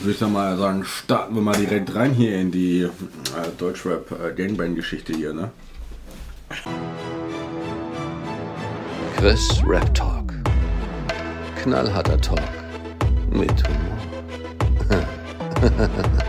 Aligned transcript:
würde 0.00 0.12
ich 0.12 0.20
mal 0.20 0.56
sagen, 0.56 0.84
starten 0.84 1.34
wir 1.34 1.42
mal 1.42 1.56
direkt 1.56 1.94
rein 1.94 2.12
hier 2.12 2.38
in 2.38 2.50
die 2.50 2.82
äh, 2.82 2.90
Deutschrap 3.58 4.10
äh, 4.12 4.32
Gangbang-Geschichte 4.34 5.12
hier, 5.14 5.32
ne? 5.32 5.50
Chris 9.16 9.62
Rap 9.66 9.94
Talk. 9.94 10.32
Knallharter 11.62 12.20
Talk. 12.20 12.40
Mit 13.30 13.62
Humor. 13.66 13.98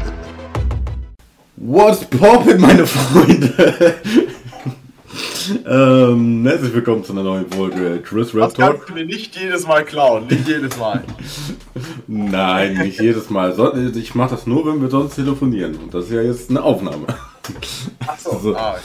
What's 1.58 2.06
poppin', 2.06 2.62
meine 2.62 2.86
Freunde? 2.86 3.96
ähm, 5.66 6.46
herzlich 6.46 6.74
willkommen 6.74 7.04
zu 7.04 7.12
einer 7.14 7.24
neuen 7.24 7.50
Folge 7.50 8.02
Chris 8.04 8.34
Rap 8.34 8.44
Das 8.46 8.54
Talk. 8.54 8.78
kannst 8.78 8.90
du 8.90 8.94
mir 8.94 9.06
nicht 9.06 9.36
jedes 9.36 9.68
Mal 9.68 9.84
klauen, 9.84 10.28
nicht 10.28 10.48
jedes 10.48 10.78
Mal. 10.78 11.04
Nein, 12.08 12.78
nicht 12.78 13.00
jedes 13.02 13.30
Mal. 13.30 13.54
So- 13.56 13.74
Ich 13.76 14.14
mache 14.16 14.32
das 14.32 14.46
nur, 14.48 14.66
wenn 14.68 14.82
wir 14.82 14.90
sonst 14.90 15.16
telefonieren. 15.16 15.76
Und 15.76 15.94
das 15.94 16.06
ist 16.06 16.12
ja 16.12 16.22
jetzt 16.22 16.50
eine 16.50 16.62
Aufnahme. 16.64 17.08
Achso, 18.08 18.40
So. 18.40 18.56
ah, 18.56 18.76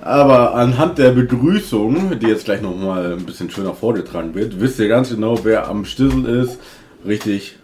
Aber 0.00 0.54
anhand 0.54 0.98
der 0.98 1.10
Begrüßung, 1.12 2.18
die 2.18 2.26
jetzt 2.26 2.44
gleich 2.44 2.60
nochmal 2.62 3.12
ein 3.14 3.24
bisschen 3.24 3.50
schöner 3.50 3.74
vorgetragen 3.74 4.34
wird, 4.34 4.60
wisst 4.60 4.78
ihr 4.78 4.88
ganz 4.88 5.10
genau, 5.10 5.38
wer 5.44 5.68
am 5.68 5.84
Stissel 5.84 6.24
ist. 6.26 6.58
Richtig, 7.06 7.56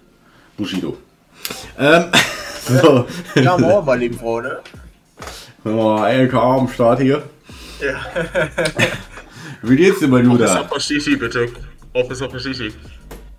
Bushido. 0.57 0.97
Ähm, 1.79 2.05
so. 2.69 3.07
ja, 3.37 3.57
morgen, 3.57 3.87
meine 3.87 4.01
lieben 4.02 4.19
Freunde. 4.19 4.60
Oh, 5.65 5.96
LK 6.05 6.35
am 6.35 6.69
Start 6.69 7.01
hier. 7.01 7.23
Ja. 7.80 7.95
Wie 9.62 9.77
geht's 9.77 9.99
dir, 10.01 10.09
mein 10.09 10.24
Judah? 10.24 10.69
Shishi, 10.79 11.16
bitte. 11.16 11.49
Officer 11.93 12.29
Shishi. 12.38 12.73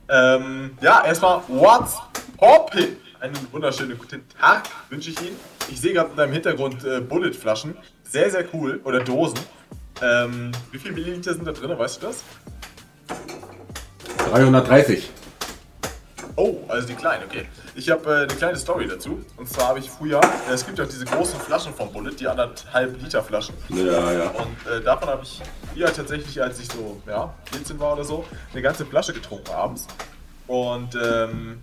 Ähm, 0.10 0.72
ja, 0.82 1.06
erstmal, 1.06 1.42
what's 1.48 1.98
poppin'? 2.38 2.98
Einen 3.20 3.36
wunderschönen 3.52 3.98
guten 3.98 4.24
Tag 4.40 4.64
wünsche 4.90 5.12
ich 5.12 5.22
Ihnen. 5.22 5.36
Ich 5.70 5.80
sehe 5.80 5.94
gerade 5.94 6.12
in 6.12 6.16
deinem 6.16 6.34
Hintergrund 6.34 6.84
äh, 6.84 7.00
Bullet-Flaschen. 7.02 7.78
Sehr, 8.04 8.32
sehr 8.32 8.46
cool. 8.54 8.80
Oder 8.86 9.02
Dosen. 9.02 9.38
Ähm, 10.02 10.52
wie 10.72 10.80
viel 10.80 10.94
Milliliter 10.94 11.34
sind 11.34 11.46
da 11.46 11.52
drin, 11.52 11.78
weißt 11.78 12.02
du 12.02 12.08
das? 12.08 12.24
330. 14.32 15.10
Oh, 16.40 16.64
also 16.70 16.88
die 16.88 16.96
kleinen, 16.96 17.26
okay. 17.26 17.50
Ich 17.76 17.90
habe 17.90 18.10
äh, 18.10 18.18
eine 18.20 18.28
kleine 18.28 18.58
Story 18.58 18.88
dazu. 18.88 19.20
Und 19.36 19.50
zwar 19.50 19.68
habe 19.68 19.80
ich 19.80 19.90
früher, 19.90 20.22
äh, 20.22 20.54
es 20.54 20.66
gibt 20.66 20.80
ja 20.80 20.86
diese 20.86 21.04
großen 21.04 21.38
Flaschen 21.38 21.74
von 21.74 21.92
Bullet, 21.92 22.12
die 22.18 22.30
anderthalb 22.30 22.98
Liter 23.02 23.22
Flaschen. 23.22 23.56
Ja, 23.68 24.10
ja. 24.14 24.30
Und 24.30 24.72
äh, 24.72 24.82
davon 24.82 25.10
habe 25.10 25.24
ich 25.24 25.42
früher 25.74 25.92
tatsächlich, 25.92 26.42
als 26.42 26.58
ich 26.62 26.70
so, 26.70 27.02
ja, 27.06 27.34
14 27.52 27.78
war 27.78 27.92
oder 27.92 28.06
so, 28.06 28.24
eine 28.54 28.62
ganze 28.62 28.86
Flasche 28.86 29.12
getrunken 29.12 29.52
abends. 29.52 29.86
Und 30.48 30.96
ähm, 30.96 31.60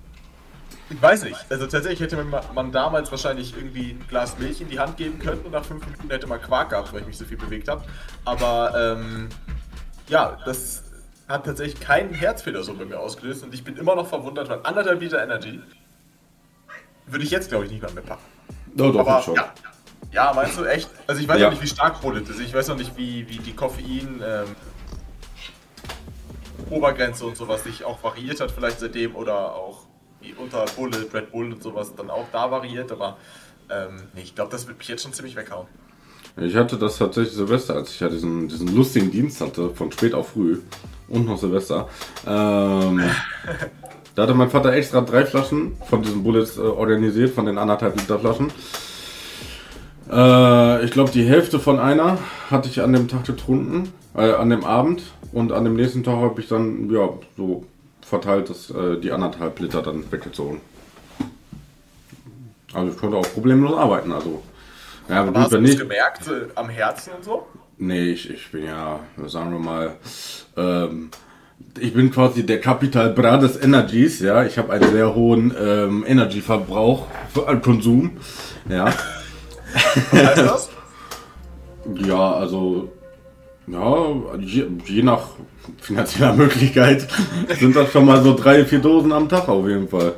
ich 0.90 1.00
weiß 1.00 1.24
nicht, 1.24 1.38
also 1.48 1.66
tatsächlich 1.66 2.00
hätte 2.00 2.22
man, 2.22 2.44
man 2.54 2.70
damals 2.70 3.10
wahrscheinlich 3.10 3.56
irgendwie 3.56 3.92
ein 3.92 4.04
Glas 4.08 4.38
Milch 4.38 4.60
in 4.60 4.68
die 4.68 4.78
Hand 4.78 4.98
geben 4.98 5.18
können 5.18 5.40
und 5.40 5.52
nach 5.52 5.64
fünf 5.64 5.86
Minuten 5.86 6.10
hätte 6.10 6.26
man 6.26 6.42
Quark 6.42 6.68
gehabt, 6.68 6.92
weil 6.92 7.00
ich 7.00 7.06
mich 7.06 7.16
so 7.16 7.24
viel 7.24 7.38
bewegt 7.38 7.68
habe. 7.68 7.82
Aber 8.26 8.74
ähm, 8.76 9.30
ja, 10.08 10.36
das 10.44 10.82
hat 11.28 11.44
tatsächlich 11.44 11.80
keinen 11.80 12.12
Herzfehler 12.14 12.62
so 12.62 12.74
bei 12.74 12.84
mir 12.84 13.00
ausgelöst 13.00 13.42
und 13.42 13.52
ich 13.54 13.64
bin 13.64 13.76
immer 13.76 13.94
noch 13.96 14.06
verwundert, 14.08 14.48
weil 14.48 14.60
anderthalb 14.62 15.00
Liter 15.00 15.22
Energy 15.22 15.60
würde 17.06 17.24
ich 17.24 17.30
jetzt, 17.30 17.48
glaube 17.48 17.64
ich, 17.64 17.70
nicht 17.70 17.82
mehr 17.82 17.90
mitpacken. 17.92 18.24
Oh, 18.78 18.90
doch, 18.92 19.00
Aber 19.00 19.22
schon. 19.22 19.34
ja. 19.36 19.52
Ja, 20.12 20.32
meinst 20.34 20.56
du 20.56 20.64
echt? 20.64 20.88
Also 21.06 21.20
ich 21.20 21.28
weiß 21.28 21.38
Ja. 21.38 21.46
noch 21.46 21.52
nicht, 21.52 21.62
wie 21.62 21.66
stark 21.74 22.00
Bullet 22.00 22.20
ist. 22.20 22.40
Ich 22.40 22.54
weiß 22.54 22.68
noch 22.68 22.76
nicht, 22.76 22.96
wie, 22.96 23.28
wie 23.28 23.38
die 23.38 23.52
Koffein 23.54 24.22
ähm, 24.24 24.54
Obergrenze 26.70 27.26
und 27.26 27.36
sowas 27.36 27.64
sich 27.64 27.84
auch 27.84 28.02
variiert 28.02 28.40
hat, 28.40 28.50
vielleicht 28.50 28.80
seitdem 28.80 29.14
oder 29.14 29.54
auch 29.54 29.82
wie 30.20 30.32
unter 30.34 30.64
Bullet, 30.76 31.06
Red 31.12 31.32
Bull 31.32 31.52
und 31.52 31.62
sowas 31.62 31.94
dann 31.94 32.10
auch 32.10 32.26
da 32.32 32.50
variiert, 32.50 32.90
aber 32.92 33.18
ähm, 33.68 34.02
nee, 34.14 34.22
ich 34.22 34.34
glaube, 34.34 34.50
das 34.50 34.66
wird 34.66 34.78
mich 34.78 34.88
jetzt 34.88 35.02
schon 35.02 35.12
ziemlich 35.12 35.36
weghauen. 35.36 35.66
Ich 36.38 36.54
hatte 36.56 36.76
das 36.78 36.98
tatsächlich 36.98 37.34
Silvester, 37.34 37.74
als 37.74 37.90
ich 37.90 38.00
ja 38.00 38.08
diesen, 38.08 38.48
diesen 38.48 38.74
lustigen 38.74 39.10
Dienst 39.10 39.40
hatte, 39.40 39.70
von 39.70 39.90
spät 39.92 40.14
auf 40.14 40.30
früh 40.30 40.60
und 41.08 41.26
noch 41.26 41.38
Silvester. 41.38 41.88
Ähm, 42.26 43.00
da 44.14 44.22
hatte 44.22 44.34
mein 44.34 44.50
Vater 44.50 44.72
extra 44.72 45.00
drei 45.02 45.24
Flaschen 45.26 45.76
von 45.88 46.02
diesen 46.02 46.22
Bullets 46.22 46.56
äh, 46.56 46.60
organisiert, 46.60 47.30
von 47.34 47.46
den 47.46 47.58
anderthalb 47.58 47.96
Liter 47.96 48.18
Flaschen. 48.18 48.50
Äh, 50.10 50.84
ich 50.84 50.90
glaube, 50.90 51.10
die 51.10 51.24
Hälfte 51.24 51.58
von 51.58 51.78
einer 51.78 52.18
hatte 52.50 52.68
ich 52.68 52.80
an 52.80 52.92
dem 52.92 53.08
Tag 53.08 53.24
getrunken, 53.24 53.92
äh, 54.14 54.32
an 54.32 54.50
dem 54.50 54.64
Abend. 54.64 55.02
Und 55.32 55.52
an 55.52 55.64
dem 55.64 55.74
nächsten 55.76 56.02
Tag 56.04 56.16
habe 56.16 56.40
ich 56.40 56.48
dann, 56.48 56.88
ja, 56.90 57.08
so 57.36 57.64
verteilt, 58.00 58.48
dass 58.48 58.70
äh, 58.70 58.98
die 58.98 59.10
anderthalb 59.12 59.58
Liter 59.58 59.82
dann 59.82 60.10
weggezogen. 60.10 60.60
Also 62.72 62.92
ich 62.92 62.98
konnte 62.98 63.16
auch 63.16 63.32
problemlos 63.34 63.76
arbeiten, 63.76 64.12
also. 64.12 64.42
Ja, 65.08 65.16
aber 65.20 65.28
Aber 65.28 65.32
gut, 65.32 65.42
hast 65.44 65.52
du 65.52 65.60
nicht. 65.60 65.78
gemerkt 65.78 66.26
äh, 66.28 66.46
am 66.54 66.68
Herzen 66.68 67.12
und 67.14 67.24
so? 67.24 67.46
Nee, 67.78 68.10
ich, 68.10 68.30
ich 68.30 68.50
bin 68.50 68.64
ja, 68.64 69.00
sagen 69.26 69.52
wir 69.52 69.58
mal, 69.58 69.96
ähm, 70.56 71.10
ich 71.78 71.92
bin 71.92 72.10
quasi 72.10 72.46
der 72.46 72.60
Capital 72.60 73.10
Bra 73.10 73.36
des 73.36 73.60
Energies, 73.62 74.20
ja. 74.20 74.44
Ich 74.44 74.56
habe 74.56 74.72
einen 74.72 74.90
sehr 74.90 75.14
hohen 75.14 75.54
ähm, 75.60 76.04
Energieverbrauch 76.06 77.06
äh, 77.46 77.56
Konsum, 77.56 78.12
ja. 78.68 78.86
Was 80.10 80.12
heißt 80.12 80.38
das? 80.38 80.70
Ja, 82.04 82.32
also, 82.32 82.90
ja, 83.68 84.06
je, 84.40 84.66
je 84.86 85.04
nach 85.04 85.28
finanzieller 85.80 86.34
Möglichkeit 86.34 87.06
sind 87.60 87.76
das 87.76 87.92
schon 87.92 88.06
mal 88.06 88.24
so 88.24 88.34
drei, 88.34 88.64
vier 88.64 88.80
Dosen 88.80 89.12
am 89.12 89.28
Tag 89.28 89.48
auf 89.48 89.68
jeden 89.68 89.88
Fall. 89.88 90.14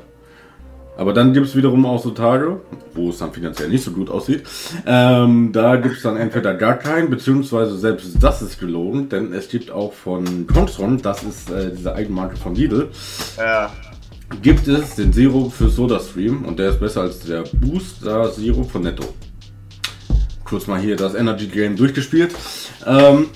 Aber 0.99 1.13
dann 1.13 1.33
gibt 1.33 1.47
es 1.47 1.55
wiederum 1.55 1.87
auch 1.87 2.03
so 2.03 2.11
Tage, 2.11 2.61
wo 2.95 3.11
es 3.11 3.19
dann 3.19 3.33
finanziell 3.33 3.69
nicht 3.69 3.85
so 3.85 3.93
gut 3.93 4.11
aussieht. 4.11 4.43
Ähm, 4.85 5.53
da 5.53 5.77
gibt 5.77 5.97
es 5.97 6.03
dann 6.03 6.17
entweder 6.17 6.55
gar 6.55 6.75
keinen, 6.75 7.09
beziehungsweise 7.09 7.79
selbst 7.79 8.17
das 8.21 8.43
ist 8.43 8.59
gelogen, 8.59 9.09
denn 9.09 9.33
es 9.33 9.49
gibt 9.49 9.71
auch 9.71 9.93
von 9.93 10.49
Constron, 10.49 11.01
das 11.01 11.23
ist 11.23 11.51
äh, 11.51 11.71
diese 11.73 11.95
Eigenmarke 11.95 12.37
von 12.37 12.57
Lidl, 12.57 12.89
Ja. 13.37 13.71
gibt 14.43 14.67
es 14.67 14.97
den 14.97 15.13
Sirup 15.13 15.53
für 15.53 15.69
SodaStream 15.69 16.45
und 16.45 16.59
der 16.59 16.71
ist 16.71 16.81
besser 16.81 17.03
als 17.03 17.21
der 17.21 17.45
Booster 17.53 18.29
Sirup 18.31 18.69
von 18.69 18.83
Netto. 18.83 19.05
Kurz 20.45 20.67
mal 20.67 20.81
hier 20.81 20.97
das 20.97 21.15
Energy 21.15 21.47
Game 21.47 21.77
durchgespielt. 21.77 22.35
Ähm, 22.87 23.27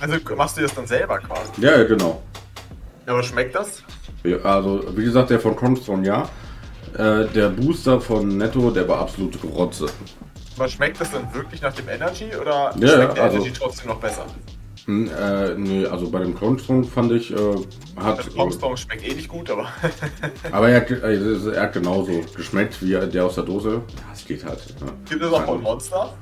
Also 0.00 0.16
machst 0.36 0.56
du 0.56 0.62
das 0.62 0.74
dann 0.74 0.88
selber 0.88 1.18
quasi. 1.18 1.52
ja, 1.60 1.78
ja, 1.78 1.84
genau. 1.84 2.20
Ja, 3.06 3.12
aber 3.12 3.22
schmeckt 3.22 3.54
das? 3.54 3.84
Ja, 4.24 4.38
Also, 4.38 4.82
wie 4.96 5.04
gesagt, 5.04 5.30
der 5.30 5.38
von 5.38 5.54
Constron 5.54 6.04
ja. 6.04 6.28
Äh, 6.96 7.26
der 7.28 7.48
Booster 7.50 8.00
von 8.00 8.36
Netto, 8.36 8.70
der 8.70 8.86
war 8.88 8.98
absolut 9.00 9.38
Rotze. 9.44 9.86
Aber 10.56 10.68
schmeckt 10.68 11.00
das 11.00 11.10
dann 11.10 11.32
wirklich 11.34 11.62
nach 11.62 11.72
dem 11.72 11.88
Energy 11.88 12.26
oder 12.38 12.74
Ja, 12.78 12.88
schmeckt 12.88 13.16
der 13.16 13.24
also- 13.24 13.36
Energy 13.38 13.52
trotzdem 13.52 13.88
noch 13.88 14.00
besser? 14.00 14.26
Hm, 14.84 15.08
äh, 15.16 15.54
nee, 15.54 15.86
also 15.86 16.10
bei 16.10 16.18
dem 16.18 16.34
Constron 16.34 16.82
fand 16.84 17.12
ich, 17.12 17.30
äh, 17.30 17.36
hat. 17.96 18.18
Also 18.18 18.30
Kongstrong 18.32 18.76
schmeckt 18.76 19.06
eh 19.08 19.14
nicht 19.14 19.28
gut, 19.28 19.48
aber 19.48 19.68
aber 20.52 20.68
er, 20.70 20.90
äh, 20.90 21.54
er 21.54 21.62
hat 21.62 21.72
genauso 21.72 22.20
geschmeckt 22.34 22.82
wie 22.82 22.90
der 22.90 23.24
aus 23.24 23.36
der 23.36 23.44
Dose. 23.44 23.70
Ja, 23.74 24.12
es 24.12 24.24
geht 24.24 24.44
halt. 24.44 24.58
Ne? 24.80 24.92
gibt 25.08 25.22
es 25.22 25.32
auch 25.32 25.44
von 25.44 25.62
Monster? 25.62 26.12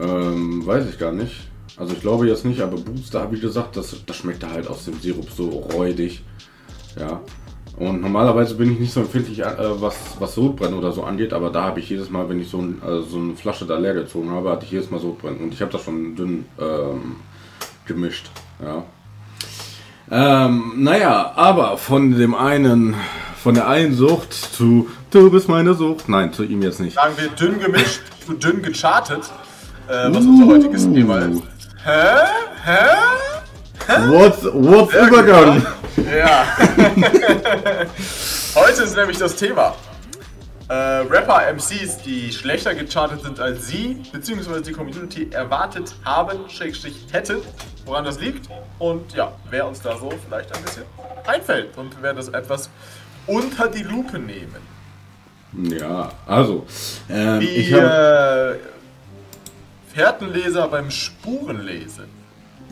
Ähm, 0.00 0.66
weiß 0.66 0.86
ich 0.88 0.98
gar 0.98 1.12
nicht. 1.12 1.34
Also 1.76 1.94
ich 1.94 2.00
glaube 2.00 2.26
jetzt 2.26 2.44
nicht, 2.44 2.60
aber 2.60 2.76
Booster 2.76 3.28
ich 3.32 3.40
gesagt, 3.40 3.76
das, 3.76 3.94
das 4.04 4.16
schmeckt 4.16 4.44
halt 4.44 4.66
aus 4.66 4.84
dem 4.86 5.00
Sirup 5.00 5.30
so 5.30 5.48
räudig. 5.48 6.22
Ja. 6.98 7.20
Und 7.82 8.00
normalerweise 8.00 8.54
bin 8.54 8.72
ich 8.72 8.78
nicht 8.78 8.92
so 8.92 9.00
empfindlich, 9.00 9.40
äh, 9.40 9.44
was, 9.58 9.96
was 10.20 10.36
Sodbrennen 10.36 10.78
oder 10.78 10.92
so 10.92 11.02
angeht, 11.02 11.32
aber 11.32 11.50
da 11.50 11.64
habe 11.64 11.80
ich 11.80 11.88
jedes 11.88 12.10
Mal, 12.10 12.28
wenn 12.28 12.40
ich 12.40 12.48
so, 12.48 12.58
ein, 12.58 12.80
äh, 12.80 13.02
so 13.02 13.18
eine 13.18 13.34
Flasche 13.34 13.66
da 13.66 13.76
leer 13.76 13.94
gezogen 13.94 14.30
habe, 14.30 14.52
hatte 14.52 14.64
ich 14.64 14.70
jedes 14.70 14.88
Mal 14.92 15.00
Sodbrennen. 15.00 15.40
Und 15.40 15.52
ich 15.52 15.60
habe 15.60 15.72
das 15.72 15.82
schon 15.82 16.14
dünn 16.14 16.44
ähm, 16.60 17.16
gemischt. 17.84 18.30
Ja. 18.62 18.84
Ähm, 20.12 20.74
naja, 20.76 21.32
aber 21.34 21.76
von 21.76 22.16
dem 22.16 22.36
einen, 22.36 22.94
von 23.36 23.56
der 23.56 23.66
einen 23.66 23.94
Sucht 23.94 24.32
zu 24.32 24.88
Du 25.10 25.30
bist 25.32 25.48
meine 25.48 25.74
Sucht. 25.74 26.08
Nein, 26.08 26.32
zu 26.32 26.44
ihm 26.44 26.62
jetzt 26.62 26.78
nicht. 26.78 26.94
Sagen 26.94 27.14
wir 27.16 27.30
dünn 27.30 27.58
gemischt, 27.58 28.02
zu 28.24 28.34
dünn 28.34 28.62
gechartet, 28.62 29.24
äh, 29.88 30.08
was 30.08 30.24
unser 30.24 30.46
heutiges 30.46 30.84
Thema 30.84 31.18
ist. 31.18 31.42
Hä? 31.84 32.26
Hä? 32.64 33.31
What's, 33.88 34.44
what's 34.44 34.94
Übergang? 34.94 35.66
Ja. 35.96 36.46
Heute 38.54 38.82
ist 38.82 38.96
nämlich 38.96 39.18
das 39.18 39.36
Thema. 39.36 39.74
Äh, 40.68 40.74
Rapper, 40.74 41.52
MCs, 41.52 41.98
die 41.98 42.32
schlechter 42.32 42.74
gechartet 42.74 43.22
sind 43.22 43.40
als 43.40 43.66
sie, 43.66 44.02
beziehungsweise 44.12 44.62
die 44.62 44.72
Community 44.72 45.28
erwartet 45.30 45.94
haben, 46.04 46.48
Schrägstrich 46.48 47.06
hätte, 47.10 47.42
woran 47.84 48.04
das 48.04 48.20
liegt. 48.20 48.48
Und 48.78 49.12
ja, 49.14 49.32
wer 49.50 49.66
uns 49.66 49.82
da 49.82 49.98
so 49.98 50.10
vielleicht 50.26 50.54
ein 50.56 50.62
bisschen 50.62 50.84
einfällt. 51.26 51.76
Und 51.76 51.96
wir 51.96 52.02
werden 52.02 52.16
das 52.16 52.28
etwas 52.28 52.70
unter 53.26 53.68
die 53.68 53.82
Lupe 53.82 54.18
nehmen. 54.18 54.72
Ja, 55.78 56.10
also, 56.26 56.66
ähm, 57.10 57.40
Wie 57.40 57.46
ich 57.46 57.72
habe, 57.74 58.58
äh, 58.58 59.94
Fährtenleser 59.94 60.68
beim 60.68 60.90
Spurenlesen. 60.90 62.21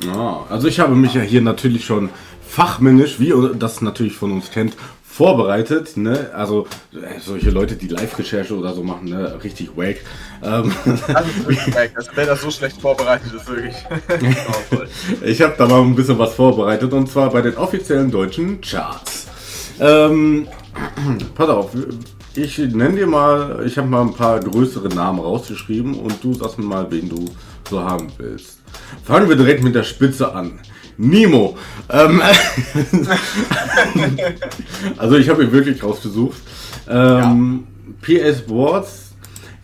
Ja, 0.04 0.46
also 0.48 0.68
ich 0.68 0.80
habe 0.80 0.94
mich 0.94 1.14
ja 1.14 1.22
hier 1.22 1.42
natürlich 1.42 1.84
schon 1.84 2.10
fachmännisch, 2.46 3.20
wie 3.20 3.28
ihr 3.28 3.54
das 3.54 3.80
natürlich 3.80 4.14
von 4.14 4.32
uns 4.32 4.50
kennt, 4.50 4.74
vorbereitet, 5.10 5.96
ne? 5.96 6.30
Also 6.34 6.66
äh, 6.92 7.20
solche 7.20 7.50
Leute, 7.50 7.76
die 7.76 7.88
Live-Recherche 7.88 8.56
oder 8.56 8.72
so 8.72 8.82
machen, 8.82 9.08
ne? 9.08 9.38
Richtig 9.42 9.70
wack. 9.76 9.96
Ähm, 10.42 10.72
Das 10.84 11.26
ist 11.26 11.46
wirklich 11.46 11.74
weg. 11.74 11.92
Also, 11.94 12.10
wenn 12.14 12.26
das 12.26 12.40
so 12.40 12.50
schlecht 12.50 12.80
vorbereitet 12.80 13.32
ist, 13.34 13.48
wirklich. 13.48 13.74
Toll. 14.70 14.88
ich 15.22 15.42
habe 15.42 15.54
da 15.58 15.66
mal 15.66 15.82
ein 15.82 15.94
bisschen 15.94 16.18
was 16.18 16.34
vorbereitet 16.34 16.92
und 16.92 17.10
zwar 17.10 17.30
bei 17.30 17.42
den 17.42 17.56
offiziellen 17.56 18.10
deutschen 18.10 18.60
Charts. 18.60 19.26
Ähm, 19.80 20.46
pass 21.34 21.48
auf, 21.48 21.70
ich 22.34 22.58
nenne 22.58 22.94
dir 22.94 23.06
mal, 23.06 23.62
ich 23.66 23.76
habe 23.76 23.88
mal 23.88 24.02
ein 24.02 24.14
paar 24.14 24.40
größere 24.40 24.88
Namen 24.88 25.18
rausgeschrieben 25.18 25.94
und 25.94 26.22
du 26.22 26.32
sagst 26.34 26.58
mir 26.58 26.64
mal, 26.64 26.86
wen 26.90 27.08
du 27.08 27.24
so 27.70 27.82
haben 27.82 28.08
willst. 28.18 28.58
Fangen 29.04 29.28
wir 29.28 29.36
direkt 29.36 29.62
mit 29.62 29.74
der 29.74 29.84
Spitze 29.84 30.34
an. 30.34 30.60
Nemo. 30.96 31.56
Ähm, 31.88 32.20
also 34.98 35.16
ich 35.16 35.28
habe 35.28 35.44
ihn 35.44 35.52
wirklich 35.52 35.82
rausgesucht. 35.82 36.38
Ähm, 36.88 37.66
PS 38.02 38.42
Boards, 38.42 39.12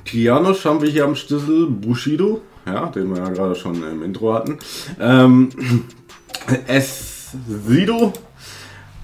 Kianos 0.05 0.65
haben 0.65 0.81
wir 0.81 0.89
hier 0.89 1.05
am 1.05 1.15
Schlüssel, 1.15 1.67
Bushido, 1.67 2.41
ja, 2.65 2.87
den 2.87 3.15
wir 3.15 3.19
ja 3.19 3.29
gerade 3.29 3.55
schon 3.55 3.83
im 3.83 4.03
Intro 4.03 4.33
hatten. 4.33 4.59
Ähm. 4.99 5.51
Sido, 7.49 8.13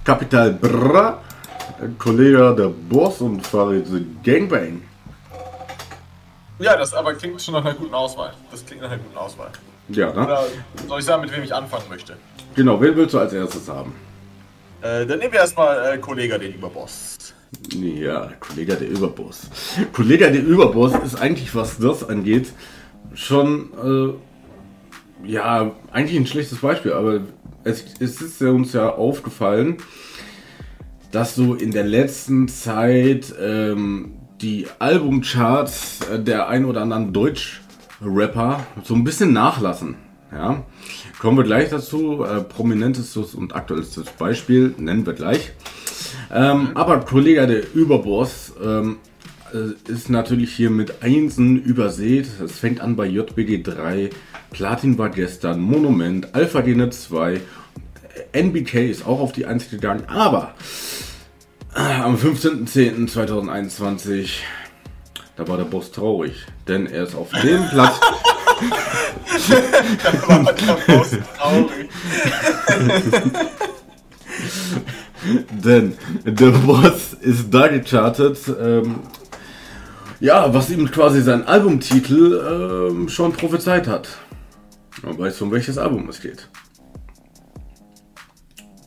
Capital 0.03 0.53
Bra, 0.53 1.21
Kollege 1.97 2.55
der 2.57 2.69
Boss 2.69 3.21
und 3.21 3.45
Farid 3.45 3.85
Gangbang. 4.23 4.81
Ja, 6.63 6.77
das 6.77 6.93
aber 6.93 7.13
klingt 7.13 7.41
schon 7.41 7.55
nach 7.55 7.65
einer 7.65 7.73
guten 7.73 7.93
Auswahl. 7.93 8.33
Das 8.49 8.65
klingt 8.65 8.81
nach 8.81 8.89
einer 8.89 9.01
guten 9.01 9.17
Auswahl. 9.17 9.49
Ja, 9.89 10.13
ne? 10.13 10.23
Oder 10.23 10.45
soll 10.87 10.99
ich 10.99 11.05
sagen, 11.05 11.21
mit 11.21 11.35
wem 11.35 11.43
ich 11.43 11.53
anfangen 11.53 11.83
möchte? 11.89 12.15
Genau, 12.55 12.79
wen 12.79 12.95
willst 12.95 13.13
du 13.13 13.19
als 13.19 13.33
erstes 13.33 13.67
haben? 13.67 13.93
Äh, 14.81 15.05
dann 15.05 15.19
nehmen 15.19 15.33
wir 15.33 15.41
erstmal 15.41 15.95
äh, 15.95 15.97
Kollege, 15.97 16.39
den 16.39 16.53
Überboss. 16.53 17.17
Ja, 17.69 18.31
Kollege 18.39 18.75
der 18.75 18.87
Überboss. 18.87 19.49
Kollege 19.91 20.31
der 20.31 20.41
Überboss 20.41 20.93
ist 21.03 21.15
eigentlich, 21.15 21.53
was 21.53 21.79
das 21.79 22.07
angeht, 22.07 22.53
schon, 23.13 24.17
äh, 25.25 25.29
ja, 25.29 25.71
eigentlich 25.91 26.17
ein 26.17 26.27
schlechtes 26.27 26.59
Beispiel, 26.59 26.93
aber 26.93 27.21
es, 27.65 27.83
es 27.99 28.21
ist 28.21 28.41
uns 28.41 28.71
ja 28.71 28.89
aufgefallen, 28.89 29.77
dass 31.11 31.35
so 31.35 31.55
in 31.55 31.71
der 31.71 31.83
letzten 31.83 32.47
Zeit 32.47 33.33
ähm, 33.39 34.13
die 34.43 34.67
Albumcharts 34.77 36.01
äh, 36.11 36.19
der 36.19 36.49
ein 36.49 36.65
oder 36.65 36.81
anderen 36.81 37.13
Deutsch-Rapper 37.13 38.65
so 38.83 38.93
ein 38.93 39.03
bisschen 39.03 39.33
nachlassen. 39.33 39.95
Ja, 40.31 40.63
kommen 41.19 41.37
wir 41.37 41.43
gleich 41.43 41.69
dazu. 41.69 42.23
Äh, 42.23 42.41
prominentestes 42.41 43.33
und 43.35 43.55
aktuellstes 43.55 44.09
Beispiel 44.11 44.75
nennen 44.77 45.05
wir 45.05 45.13
gleich. 45.13 45.53
Ähm, 46.31 46.71
aber 46.75 46.99
Kollege 46.99 47.47
der 47.47 47.73
Überboss 47.73 48.53
ähm, 48.63 48.97
äh, 49.53 49.91
ist 49.91 50.09
natürlich 50.09 50.53
hier 50.53 50.69
mit 50.69 51.03
Einsen 51.03 51.61
übersät. 51.61 52.27
Es 52.43 52.59
fängt 52.59 52.81
an 52.81 52.95
bei 52.95 53.05
JBG 53.05 53.63
3, 53.63 54.09
Platin 54.51 54.97
war 54.97 55.09
gestern, 55.09 55.61
Monument, 55.61 56.33
Alpha 56.35 56.61
Gene 56.61 56.89
2, 56.89 57.39
NBK 58.33 58.89
ist 58.89 59.05
auch 59.05 59.19
auf 59.19 59.31
die 59.31 59.45
1 59.45 59.69
gegangen, 59.69 60.03
aber 60.07 60.53
am 61.75 62.15
15.10.2021, 62.15 64.29
da 65.35 65.47
war 65.47 65.57
der 65.57 65.65
Boss 65.65 65.91
traurig, 65.91 66.45
denn 66.67 66.87
er 66.87 67.03
ist 67.03 67.13
auf 67.15 67.29
dem 67.31 67.67
Platz. 67.69 67.99
war 70.27 70.53
der 70.53 70.77
Boss 70.87 71.11
traurig. 71.37 71.89
Denn 75.51 75.95
der 76.25 76.51
Boss 76.51 77.13
ist 77.21 77.53
da 77.53 77.69
gechartet. 77.69 78.39
Ähm, 78.59 78.99
ja, 80.19 80.53
was 80.53 80.69
ihm 80.69 80.91
quasi 80.91 81.21
sein 81.21 81.47
Albumtitel 81.47 82.89
ähm, 82.91 83.07
schon 83.09 83.33
prophezeit 83.33 83.87
hat. 83.87 84.09
Man 85.01 85.17
weiß, 85.17 85.41
um 85.41 85.51
welches 85.51 85.77
Album 85.77 86.07
es 86.09 86.21
geht. 86.21 86.49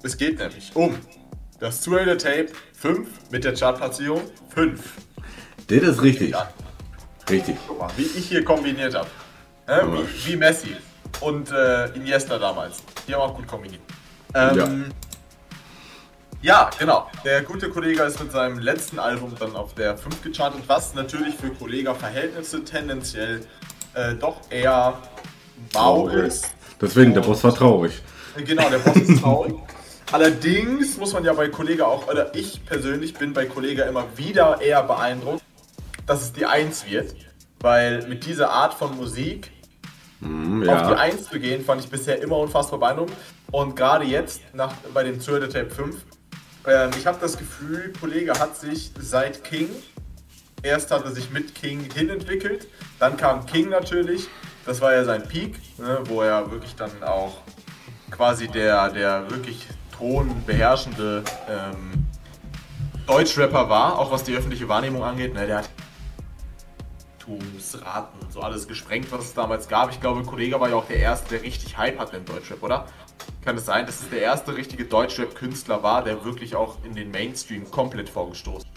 Es 0.02 0.16
geht 0.16 0.38
nämlich 0.38 0.70
um 0.74 0.94
das 1.58 1.80
Zuhälter 1.80 2.18
Tape 2.18 2.48
5 2.76 3.08
mit 3.30 3.44
der 3.44 3.54
Chartplatzierung 3.54 4.22
5. 4.54 4.80
Das 5.68 5.82
ist 5.82 6.02
richtig. 6.02 6.30
Ja. 6.30 6.48
Richtig. 7.28 7.56
Guck 7.66 7.78
mal, 7.80 7.90
wie 7.96 8.02
ich 8.02 8.28
hier 8.28 8.44
kombiniert 8.44 8.94
habe. 8.94 9.08
Ne? 9.66 9.82
Wie, 10.24 10.32
wie 10.32 10.36
Messi 10.36 10.76
und 11.20 11.50
äh, 11.50 11.86
Iniesta 11.94 12.38
damals. 12.38 12.82
Die 13.08 13.14
haben 13.14 13.22
auch 13.22 13.34
gut 13.34 13.48
kombiniert. 13.48 13.80
Ähm, 14.34 14.84
ja. 16.42 16.70
genau. 16.78 17.10
Der 17.24 17.42
gute 17.42 17.68
Kollege 17.70 18.02
ist 18.02 18.20
mit 18.20 18.30
seinem 18.30 18.58
letzten 18.58 18.98
Album 18.98 19.34
dann 19.38 19.56
auf 19.56 19.74
der 19.74 19.96
5 19.96 20.22
gechartet, 20.22 20.62
was 20.68 20.94
natürlich 20.94 21.34
für 21.34 21.48
Kollega-Verhältnisse 21.50 22.62
tendenziell 22.64 23.40
äh, 23.94 24.14
doch 24.14 24.40
eher 24.50 24.98
mau 25.72 26.02
Oh, 26.02 26.06
okay. 26.06 26.26
ist. 26.26 26.54
Deswegen, 26.80 27.14
der 27.14 27.22
Boss 27.22 27.42
war 27.42 27.54
traurig. 27.54 28.02
Genau, 28.44 28.68
der 28.68 28.78
Boss 28.78 28.96
ist 28.96 29.20
traurig. 29.20 29.54
Allerdings 30.12 30.96
muss 30.96 31.12
man 31.12 31.24
ja 31.24 31.32
bei 31.32 31.48
Kollege 31.48 31.86
auch, 31.86 32.08
oder 32.08 32.34
ich 32.34 32.64
persönlich 32.64 33.14
bin 33.14 33.32
bei 33.32 33.46
Kollege 33.46 33.82
immer 33.82 34.04
wieder 34.16 34.60
eher 34.60 34.82
beeindruckt, 34.82 35.42
dass 36.06 36.22
es 36.22 36.32
die 36.32 36.46
1 36.46 36.88
wird. 36.88 37.14
Weil 37.60 38.06
mit 38.06 38.24
dieser 38.26 38.50
Art 38.50 38.74
von 38.74 38.96
Musik 38.96 39.50
Hm, 40.20 40.68
auf 40.68 40.82
die 40.82 40.92
ja. 40.92 40.98
1 40.98 41.28
zu 41.28 41.38
gehen, 41.38 41.64
fand 41.64 41.82
ich 41.82 41.90
bisher 41.90 42.20
immer 42.22 42.38
unfassbar 42.38 42.78
beeindruckend. 42.78 43.16
Und 43.52 43.76
gerade 43.76 44.04
jetzt, 44.04 44.40
nach, 44.54 44.72
bei 44.94 45.02
dem 45.02 45.20
Zuhälter 45.20 45.48
Tape 45.48 45.70
5, 45.70 45.96
ähm, 46.66 46.90
ich 46.98 47.06
habe 47.06 47.18
das 47.20 47.36
Gefühl, 47.36 47.92
Kollege 48.00 48.32
hat 48.32 48.56
sich 48.56 48.92
seit 48.98 49.44
King, 49.44 49.68
erst 50.62 50.90
hat 50.90 51.04
er 51.04 51.10
sich 51.10 51.30
mit 51.30 51.54
King 51.54 51.88
hinentwickelt, 51.92 52.66
dann 52.98 53.16
kam 53.16 53.46
King 53.46 53.68
natürlich, 53.68 54.28
das 54.64 54.80
war 54.80 54.92
ja 54.94 55.04
sein 55.04 55.22
Peak, 55.28 55.60
ne, 55.78 56.00
wo 56.04 56.22
er 56.22 56.50
wirklich 56.50 56.74
dann 56.74 56.90
auch 57.02 57.38
quasi 58.10 58.48
der, 58.48 58.88
der 58.90 59.30
wirklich 59.30 59.66
thronbeherrschende 59.96 61.22
ähm, 61.48 62.06
Deutschrapper 63.06 63.68
war, 63.68 63.98
auch 63.98 64.10
was 64.10 64.24
die 64.24 64.34
öffentliche 64.34 64.68
Wahrnehmung 64.68 65.02
angeht. 65.04 65.34
Ne, 65.34 65.46
der 65.46 65.58
hat 65.58 65.70
Raten 67.84 68.20
und 68.20 68.32
so 68.32 68.40
alles 68.40 68.68
gesprengt, 68.68 69.10
was 69.10 69.24
es 69.24 69.34
damals 69.34 69.68
gab. 69.68 69.90
Ich 69.90 70.00
glaube, 70.00 70.22
Kollege 70.22 70.60
war 70.60 70.68
ja 70.68 70.76
auch 70.76 70.86
der 70.86 70.98
Erste, 70.98 71.30
der 71.30 71.42
richtig 71.42 71.76
Hype 71.76 71.98
hatte 71.98 72.16
im 72.16 72.24
Deutschrap, 72.24 72.62
oder? 72.62 72.86
Kann 73.44 73.56
es 73.56 73.66
sein, 73.66 73.86
dass 73.86 74.00
es 74.00 74.10
der 74.10 74.20
erste 74.20 74.56
richtige 74.56 74.84
Deutschrap-Künstler 74.84 75.82
war, 75.82 76.04
der 76.04 76.24
wirklich 76.24 76.54
auch 76.54 76.76
in 76.84 76.94
den 76.94 77.10
Mainstream 77.10 77.68
komplett 77.70 78.08
vorgestoßen? 78.08 78.68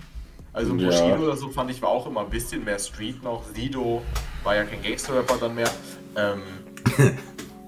Also 0.54 0.76
Ja. 0.76 0.88
Bushido 0.88 1.24
oder 1.24 1.38
so 1.38 1.50
fand 1.50 1.70
ich 1.70 1.82
war 1.82 1.90
auch 1.90 2.08
immer 2.08 2.22
ein 2.22 2.30
bisschen 2.30 2.64
mehr 2.64 2.80
Street 2.80 3.22
noch. 3.24 3.44
Sido 3.54 4.02
war 4.44 4.56
ja 4.56 4.64
kein 4.64 4.82
Gangster-Rapper 4.82 5.38
dann 5.38 5.56
mehr. 5.56 5.70
Ähm, 6.16 6.42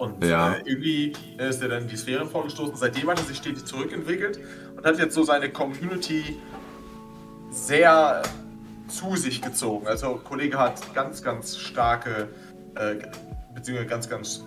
und 0.02 0.24
Ja. 0.24 0.54
äh, 0.54 0.62
irgendwie 0.66 1.14
ist 1.38 1.62
er 1.62 1.70
dann 1.70 1.84
in 1.84 1.88
die 1.88 1.96
Sphären 1.96 2.28
vorgestoßen. 2.28 2.76
Seitdem 2.76 3.08
hat 3.10 3.20
er 3.20 3.26
sich 3.26 3.38
stetig 3.38 3.66
zurückentwickelt 3.66 4.40
und 4.76 4.84
hat 4.84 4.98
jetzt 4.98 5.14
so 5.14 5.24
seine 5.24 5.50
Community 5.52 6.40
sehr 7.52 8.24
zu 8.88 9.16
sich 9.16 9.42
gezogen. 9.42 9.88
Also 9.88 10.20
Kollege 10.28 10.58
hat 10.58 10.94
ganz, 10.96 11.22
ganz 11.22 11.58
starke, 11.58 12.30
äh, 12.76 12.96
beziehungsweise 13.54 13.88
ganz, 13.90 14.10
ganz 14.10 14.44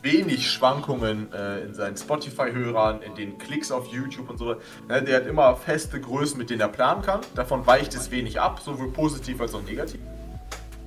wenig 0.00 0.50
Schwankungen 0.50 1.30
äh, 1.32 1.60
in 1.60 1.74
seinen 1.74 1.96
Spotify-Hörern, 1.98 3.02
in 3.02 3.14
den 3.14 3.36
Klicks 3.36 3.70
auf 3.70 3.86
YouTube 3.88 4.30
und 4.30 4.38
so. 4.38 4.56
Ne, 4.88 5.02
der 5.02 5.16
hat 5.16 5.26
immer 5.26 5.54
feste 5.56 6.00
Größen, 6.00 6.38
mit 6.38 6.48
denen 6.48 6.62
er 6.62 6.68
planen 6.68 7.02
kann. 7.02 7.20
Davon 7.34 7.66
weicht 7.66 7.94
es 7.94 8.10
wenig 8.10 8.40
ab, 8.40 8.60
sowohl 8.64 8.90
positiv 8.90 9.40
als 9.42 9.54
auch 9.54 9.62
negativ. 9.62 10.00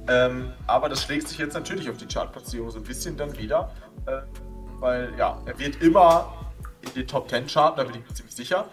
Ähm, 0.09 0.53
aber 0.67 0.89
das 0.89 1.03
schlägt 1.03 1.27
sich 1.27 1.37
jetzt 1.37 1.53
natürlich 1.53 1.89
auf 1.89 1.97
die 1.97 2.05
Chartplatzierung 2.07 2.69
so 2.71 2.79
ein 2.79 2.83
bisschen 2.83 3.17
dann 3.17 3.37
wieder. 3.37 3.71
Äh, 4.05 4.21
weil 4.79 5.11
ja, 5.17 5.41
er 5.45 5.59
wird 5.59 5.81
immer 5.81 6.33
in 6.81 6.93
den 6.93 7.07
Top 7.07 7.29
10 7.29 7.47
charten, 7.47 7.77
da 7.77 7.83
bin 7.83 8.01
ich 8.01 8.07
mir 8.07 8.13
ziemlich 8.15 8.35
sicher. 8.35 8.65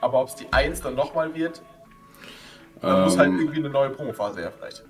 Aber 0.00 0.20
ob 0.20 0.28
es 0.28 0.34
die 0.34 0.46
1 0.50 0.80
dann 0.80 0.94
nochmal 0.94 1.34
wird, 1.34 1.62
dann 2.80 3.04
muss 3.04 3.16
halt 3.16 3.28
Ähm, 3.28 3.38
irgendwie 3.38 3.58
eine 3.58 3.70
neue 3.70 3.90
Promophase 3.90 4.40
her 4.40 4.52
vielleicht. 4.56 4.82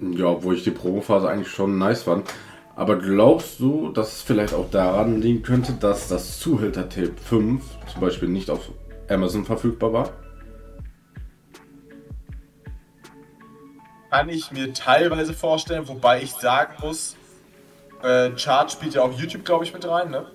Ja, 0.00 0.26
obwohl 0.26 0.54
ich 0.56 0.64
die 0.64 0.70
Promophase 0.70 1.28
eigentlich 1.28 1.50
schon 1.50 1.78
nice 1.78 2.02
fand. 2.02 2.28
Aber 2.74 2.96
glaubst 2.96 3.58
du, 3.60 3.90
dass 3.90 4.16
es 4.16 4.22
vielleicht 4.22 4.52
auch 4.52 4.70
daran 4.70 5.22
liegen 5.22 5.42
könnte, 5.42 5.72
dass 5.72 6.08
das 6.08 6.38
Zuhälter 6.38 6.90
Tape 6.90 7.14
5 7.24 7.64
zum 7.90 8.00
Beispiel 8.02 8.28
nicht 8.28 8.50
auf 8.50 8.70
Amazon 9.08 9.46
verfügbar 9.46 9.94
war? 9.94 10.10
Kann 14.16 14.28
ich 14.28 14.50
mir 14.52 14.72
teilweise 14.72 15.34
vorstellen, 15.34 15.86
wobei 15.88 16.22
ich 16.22 16.32
sagen 16.32 16.74
muss, 16.80 17.16
äh, 18.02 18.30
Chart 18.30 18.70
spielt 18.70 18.94
ja 18.94 19.02
auch 19.02 19.12
YouTube, 19.12 19.44
glaube 19.44 19.64
ich, 19.64 19.72
mit 19.72 19.86
rein, 19.86 20.10
ne? 20.10 20.26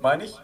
Meine 0.00 0.24
ich? 0.24 0.34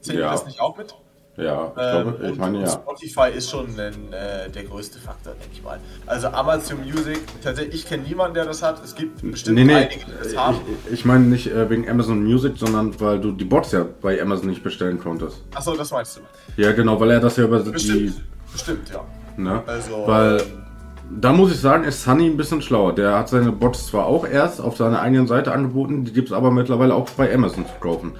Zählt 0.00 0.18
Ja. 0.20 0.30
das 0.32 0.46
nicht 0.46 0.60
auch 0.60 0.76
mit? 0.76 0.94
Ja, 1.36 1.72
ich, 1.76 1.82
Ähm, 1.82 2.02
glaube, 2.02 2.18
ich 2.22 2.30
und, 2.30 2.38
meine 2.38 2.60
ja. 2.60 2.68
Spotify 2.68 3.30
ist 3.36 3.50
schon 3.50 3.66
ein, 3.78 4.12
äh, 4.12 4.48
der 4.50 4.64
größte 4.64 5.00
Faktor, 5.00 5.32
denke 5.34 5.48
ich 5.52 5.62
mal. 5.64 5.80
Also 6.06 6.28
Amazon 6.28 6.78
Music, 6.84 7.18
tatsächlich, 7.42 7.74
ich 7.82 7.86
kenne 7.88 8.04
niemanden, 8.04 8.34
der 8.34 8.44
das 8.44 8.62
hat. 8.62 8.82
Es 8.84 8.94
gibt 8.94 9.20
bestimmt 9.28 9.56
Nee, 9.56 9.64
nee, 9.64 9.74
einige, 9.74 10.04
die 10.04 10.12
das 10.22 10.36
haben. 10.36 10.60
ich, 10.86 10.92
ich 10.92 11.04
meine 11.04 11.24
nicht 11.24 11.48
äh, 11.48 11.68
wegen 11.68 11.88
Amazon 11.90 12.22
Music, 12.22 12.52
sondern 12.56 12.98
weil 13.00 13.20
du 13.20 13.32
die 13.32 13.44
Bots 13.44 13.72
ja 13.72 13.84
bei 14.00 14.20
Amazon 14.22 14.48
nicht 14.48 14.62
bestellen 14.62 15.00
konntest. 15.00 15.42
Achso, 15.54 15.74
das 15.76 15.90
meinst 15.90 16.18
du. 16.18 16.20
Ja, 16.62 16.70
genau, 16.72 17.00
weil 17.00 17.10
er 17.10 17.20
das 17.20 17.36
ja 17.36 17.44
über 17.44 17.58
die. 17.60 17.70
Bestimmt. 17.72 18.22
Bestimmt, 18.52 18.90
ja. 18.90 19.04
Ne? 19.36 19.60
Also, 19.66 20.04
weil 20.06 20.40
ähm, 20.40 20.63
da 21.10 21.32
muss 21.32 21.52
ich 21.52 21.60
sagen, 21.60 21.84
ist 21.84 22.02
Sunny 22.02 22.26
ein 22.26 22.36
bisschen 22.36 22.62
schlauer. 22.62 22.94
Der 22.94 23.18
hat 23.18 23.28
seine 23.28 23.52
Bots 23.52 23.86
zwar 23.86 24.06
auch 24.06 24.26
erst 24.26 24.60
auf 24.60 24.76
seiner 24.76 25.00
eigenen 25.00 25.26
Seite 25.26 25.52
angeboten, 25.52 26.04
die 26.04 26.12
gibt 26.12 26.28
es 26.28 26.34
aber 26.34 26.50
mittlerweile 26.50 26.94
auch 26.94 27.08
bei 27.10 27.32
Amazon 27.32 27.66
zu 27.66 27.72
kaufen. 27.80 28.12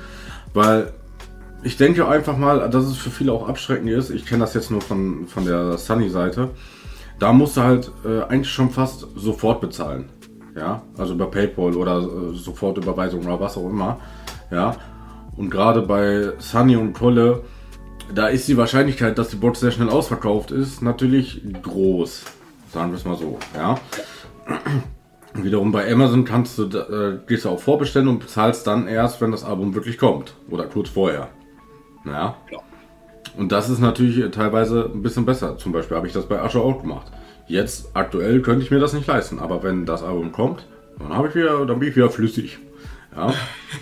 Weil 0.53 0.93
ich 1.63 1.77
denke 1.77 2.07
einfach 2.07 2.37
mal, 2.37 2.69
dass 2.69 2.85
es 2.85 2.97
für 2.97 3.11
viele 3.11 3.33
auch 3.33 3.49
abschreckend 3.49 3.91
ist. 3.91 4.11
Ich 4.11 4.27
kenne 4.27 4.41
das 4.41 4.55
jetzt 4.55 4.71
nur 4.71 4.83
von, 4.83 5.27
von 5.27 5.47
der 5.47 5.79
Sunny-Seite. 5.79 6.51
Da 7.19 7.33
musst 7.33 7.57
du 7.57 7.63
halt 7.63 7.91
äh, 8.05 8.23
eigentlich 8.25 8.53
schon 8.53 8.71
fast 8.71 9.07
sofort 9.17 9.61
bezahlen. 9.61 10.11
Ja, 10.55 10.83
also 10.97 11.15
über 11.15 11.31
PayPal 11.31 11.75
oder 11.75 11.99
äh, 11.99 12.37
Sofortüberweisung 12.37 13.25
oder 13.25 13.41
was 13.41 13.57
auch 13.57 13.69
immer. 13.69 13.99
Ja, 14.51 14.77
und 15.37 15.51
gerade 15.51 15.83
bei 15.83 16.33
Sunny 16.39 16.77
und 16.77 16.93
Kolle, 16.93 17.43
da 18.15 18.29
ist 18.29 18.47
die 18.47 18.57
Wahrscheinlichkeit, 18.57 19.19
dass 19.19 19.31
die 19.31 19.37
Box 19.37 19.61
sehr 19.61 19.71
schnell 19.71 19.89
ausverkauft 19.89 20.51
ist, 20.51 20.83
natürlich 20.83 21.43
groß. 21.63 22.25
Sagen 22.75 22.91
wir 22.91 22.97
es 22.99 23.05
mal 23.05 23.17
so, 23.17 23.39
ja. 23.55 23.79
Wiederum 25.35 25.73
bei 25.73 25.91
Amazon 25.91 26.25
kannst 26.25 26.59
du, 26.59 26.65
äh, 26.65 27.19
gehst 27.27 27.45
du 27.45 27.51
auch 27.51 27.61
vorbestellen 27.61 28.09
und 28.09 28.19
bezahlst 28.19 28.67
dann 28.67 28.87
erst, 28.89 29.21
wenn 29.21 29.31
das 29.31 29.45
Album 29.45 29.75
wirklich 29.75 29.97
kommt. 29.97 30.35
Oder 30.51 30.65
kurz 30.67 30.89
vorher. 30.91 31.29
Ja. 32.05 32.37
Ja. 32.51 32.59
Und 33.37 33.51
das 33.51 33.69
ist 33.69 33.81
natürlich 33.81 34.31
teilweise 34.33 34.91
ein 34.93 35.03
bisschen 35.03 35.25
besser. 35.25 35.57
Zum 35.57 35.73
Beispiel 35.73 35.97
habe 35.97 36.07
ich 36.07 36.13
das 36.13 36.27
bei 36.27 36.41
Asher 36.41 36.61
auch 36.61 36.81
gemacht. 36.83 37.07
Jetzt, 37.47 37.91
aktuell, 37.95 38.41
könnte 38.43 38.65
ich 38.65 38.71
mir 38.71 38.79
das 38.81 38.93
nicht 38.93 39.07
leisten. 39.07 39.39
Aber 39.39 39.63
wenn 39.63 39.87
das 39.87 40.03
Album 40.03 40.31
kommt, 40.33 40.67
dann, 40.99 41.15
habe 41.17 41.29
ich 41.29 41.35
wieder, 41.35 41.67
dann 41.67 41.79
bin 41.79 41.89
ich 41.89 41.97
wieder 41.97 42.11
flüssig. 42.11 42.59
Ja, 43.17 43.33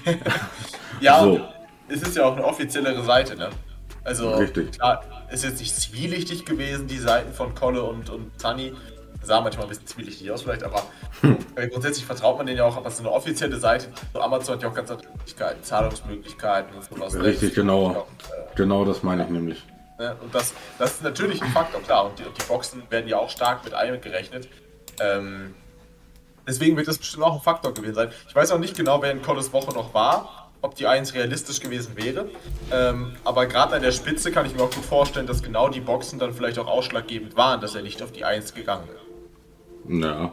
Ja, 1.00 1.20
So. 1.22 1.40
es 1.88 2.02
ist 2.02 2.16
ja 2.16 2.24
auch 2.24 2.36
eine 2.36 2.44
offiziellere 2.44 3.02
Seite, 3.02 3.36
ne? 3.36 3.50
Also, 4.04 4.30
Richtig. 4.34 4.72
klar, 4.72 5.02
ist 5.32 5.44
jetzt 5.44 5.60
nicht 5.60 5.74
zwielichtig 5.74 6.44
gewesen, 6.44 6.86
die 6.86 6.98
Seiten 6.98 7.32
von 7.32 7.54
Kolle 7.54 7.82
und, 7.82 8.10
und 8.10 8.30
Sunny. 8.40 8.72
Sah 9.24 9.40
manchmal 9.40 9.66
ein 9.66 9.68
bisschen 9.68 9.86
zwielichtig 9.86 10.30
aus, 10.32 10.42
vielleicht, 10.42 10.64
aber 10.64 10.82
Hm. 11.20 11.36
äh, 11.54 11.68
grundsätzlich 11.68 12.04
vertraut 12.04 12.38
man 12.38 12.46
denen 12.46 12.58
ja 12.58 12.64
auch, 12.64 12.76
aber 12.76 12.90
so 12.90 13.00
eine 13.04 13.12
offizielle 13.12 13.56
Seite, 13.56 13.86
so 14.12 14.20
Amazon 14.20 14.56
hat 14.56 14.62
ja 14.64 14.68
auch 14.68 14.74
ganz 14.74 14.90
andere 14.90 15.08
Möglichkeiten, 15.12 15.62
Zahlungsmöglichkeiten 15.62 16.74
und 16.74 16.82
sowas. 16.84 17.14
richtig, 17.14 17.50
Das- 17.50 17.54
genau. 17.54 17.92
Ja, 17.92 18.04
Genau 18.56 18.84
das 18.84 19.02
meine 19.04 19.22
ich 19.22 19.30
nämlich. 19.30 19.64
Ne? 19.98 20.16
Und 20.20 20.34
das, 20.34 20.52
das 20.78 20.94
ist 20.94 21.02
natürlich 21.04 21.40
ein 21.40 21.50
Faktor, 21.52 21.80
klar. 21.82 22.06
Und 22.06 22.18
die, 22.18 22.24
und 22.24 22.36
die 22.36 22.44
Boxen 22.46 22.82
werden 22.90 23.06
ja 23.08 23.16
auch 23.18 23.30
stark 23.30 23.62
mit 23.64 23.74
eingerechnet. 23.74 24.48
Ähm, 25.00 25.54
deswegen 26.46 26.76
wird 26.76 26.88
das 26.88 26.98
bestimmt 26.98 27.22
auch 27.22 27.34
ein 27.36 27.40
Faktor 27.42 27.72
gewesen 27.72 27.94
sein. 27.94 28.10
Ich 28.28 28.34
weiß 28.34 28.50
auch 28.50 28.58
nicht 28.58 28.76
genau, 28.76 29.00
wer 29.02 29.12
in 29.12 29.22
Colles 29.22 29.52
Woche 29.52 29.72
noch 29.72 29.94
war, 29.94 30.41
ob 30.62 30.74
die 30.76 30.86
1 30.86 31.12
realistisch 31.14 31.60
gewesen 31.60 31.96
wäre. 31.96 32.26
Ähm, 32.72 33.12
aber 33.24 33.46
gerade 33.46 33.74
an 33.74 33.82
der 33.82 33.92
Spitze 33.92 34.30
kann 34.32 34.46
ich 34.46 34.54
mir 34.54 34.62
auch 34.62 34.70
gut 34.70 34.84
vorstellen, 34.84 35.26
dass 35.26 35.42
genau 35.42 35.68
die 35.68 35.80
Boxen 35.80 36.18
dann 36.18 36.32
vielleicht 36.32 36.58
auch 36.58 36.66
ausschlaggebend 36.68 37.36
waren, 37.36 37.60
dass 37.60 37.74
er 37.74 37.82
nicht 37.82 38.00
auf 38.02 38.12
die 38.12 38.24
1 38.24 38.54
gegangen 38.54 38.88
ist. 38.88 40.02
Ja. 40.02 40.32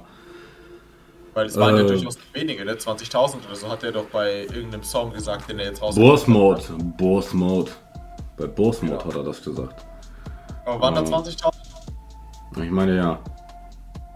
Weil 1.33 1.45
es 1.47 1.57
waren 1.57 1.75
ja 1.77 1.83
Äh. 1.83 1.87
durchaus 1.87 2.15
nicht 2.15 2.33
wenige, 2.33 2.63
ne? 2.65 2.73
20.000 2.73 3.45
oder 3.47 3.55
so 3.55 3.69
hat 3.69 3.83
er 3.83 3.91
doch 3.91 4.05
bei 4.05 4.41
irgendeinem 4.43 4.83
Song 4.83 5.11
gesagt, 5.13 5.49
den 5.49 5.59
er 5.59 5.65
jetzt 5.65 5.81
raus. 5.81 5.95
Boss 5.95 6.27
Mode. 6.27 6.61
Boss 6.97 7.33
Mode. 7.33 7.71
Bei 8.37 8.47
Boss 8.47 8.81
Mode 8.81 9.03
hat 9.05 9.15
er 9.15 9.23
das 9.23 9.43
gesagt. 9.43 9.85
Aber 10.65 10.79
waren 10.81 10.95
da 10.95 11.01
Oh. 11.01 11.05
20.000? 11.05 11.53
Ich 12.63 12.71
meine 12.71 12.95
ja. 12.95 13.19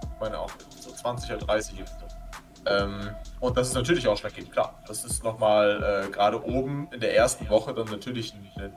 Ich 0.02 0.20
meine 0.20 0.40
auch 0.40 0.50
so 0.80 0.92
20 0.92 1.32
oder 1.32 1.46
30. 1.46 1.76
Ähm, 2.66 3.10
und 3.40 3.58
das 3.58 3.70
ist 3.70 3.74
natürlich 3.74 4.08
ausschlaggebend, 4.08 4.52
klar. 4.52 4.80
Das 4.88 5.04
ist 5.04 5.24
nochmal 5.24 6.06
äh, 6.08 6.12
gerade 6.12 6.44
oben 6.44 6.88
in 6.92 7.00
der 7.00 7.16
ersten 7.16 7.50
Woche 7.50 7.74
dann 7.74 7.88
natürlich 7.88 8.34
ein, 8.34 8.64
ein 8.64 8.74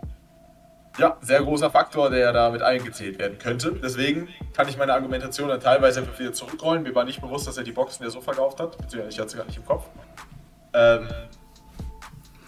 ja, 0.99 1.17
sehr 1.21 1.43
großer 1.43 1.71
Faktor, 1.71 2.11
der 2.11 2.33
da 2.33 2.51
mit 2.51 2.63
eingezählt 2.63 3.19
werden 3.19 3.39
könnte. 3.39 3.73
Deswegen 3.73 4.29
kann 4.55 4.69
ich 4.69 4.79
meine 4.79 4.95
Argumentation 4.95 5.49
dann 5.49 5.61
teilweise 5.61 6.01
einfach 6.01 6.19
wieder 6.19 6.33
zurückrollen. 6.33 6.83
Mir 6.83 6.95
war 6.95 7.05
nicht 7.05 7.21
bewusst, 7.21 7.47
dass 7.47 7.57
er 7.57 7.65
die 7.65 7.73
Boxen 7.73 8.05
ja 8.05 8.11
so 8.11 8.21
verkauft 8.21 8.61
hat, 8.61 8.79
beziehungsweise 8.79 9.15
ich 9.15 9.21
hatte 9.21 9.31
sie 9.31 9.37
gar 9.37 9.47
nicht 9.47 9.59
im 9.59 9.67
Kopf. 9.67 9.85
Ähm, 10.73 11.09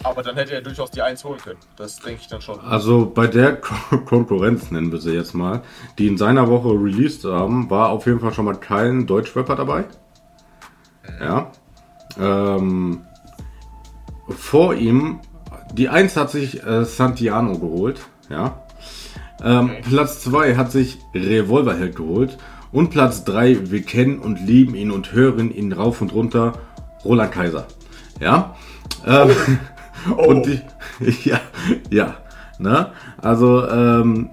aber 0.02 0.22
dann 0.22 0.36
hätte 0.36 0.54
er 0.54 0.62
durchaus 0.62 0.90
die 0.90 1.02
1 1.02 1.24
holen 1.24 1.40
können. 1.40 1.58
Das 1.76 1.98
denke 1.98 2.20
ich 2.20 2.28
dann 2.28 2.40
schon. 2.40 2.60
Also 2.60 3.10
bei 3.10 3.26
der 3.26 3.56
Ko 3.56 3.74
Konkurrenz, 4.04 4.70
nennen 4.70 4.92
wir 4.92 5.00
sie 5.00 5.12
jetzt 5.12 5.34
mal, 5.34 5.62
die 5.98 6.06
in 6.06 6.16
seiner 6.16 6.48
Woche 6.48 6.68
released 6.68 7.24
haben, 7.24 7.68
war 7.68 7.90
auf 7.90 8.06
jeden 8.06 8.20
Fall 8.20 8.32
schon 8.32 8.44
mal 8.44 8.54
kein 8.54 9.06
Deutschrapper 9.06 9.56
dabei. 9.56 9.84
Ja. 11.20 11.50
Ähm, 12.18 13.00
vor 14.28 14.74
ihm, 14.74 15.20
die 15.72 15.88
1 15.88 16.16
hat 16.16 16.30
sich 16.30 16.64
äh, 16.64 16.84
Santiano 16.84 17.58
geholt. 17.58 18.00
Ja. 18.28 18.62
Ähm, 19.42 19.70
Platz 19.88 20.20
2 20.20 20.56
hat 20.56 20.72
sich 20.72 20.98
Revolverheld 21.14 21.96
geholt. 21.96 22.38
Und 22.72 22.90
Platz 22.90 23.24
3, 23.24 23.70
wir 23.70 23.82
kennen 23.82 24.18
und 24.18 24.40
lieben 24.40 24.74
ihn 24.74 24.90
und 24.90 25.12
hören 25.12 25.50
ihn 25.50 25.72
rauf 25.72 26.00
und 26.02 26.12
runter, 26.12 26.54
Roland 27.04 27.32
Kaiser. 27.32 27.66
Ja. 28.20 28.54
Ähm, 29.06 29.30
Und 30.16 30.46
die, 30.46 30.60
ja, 31.28 31.40
ja, 31.90 32.16
ne? 32.58 32.92
Also, 33.20 33.68
ähm, 33.68 34.30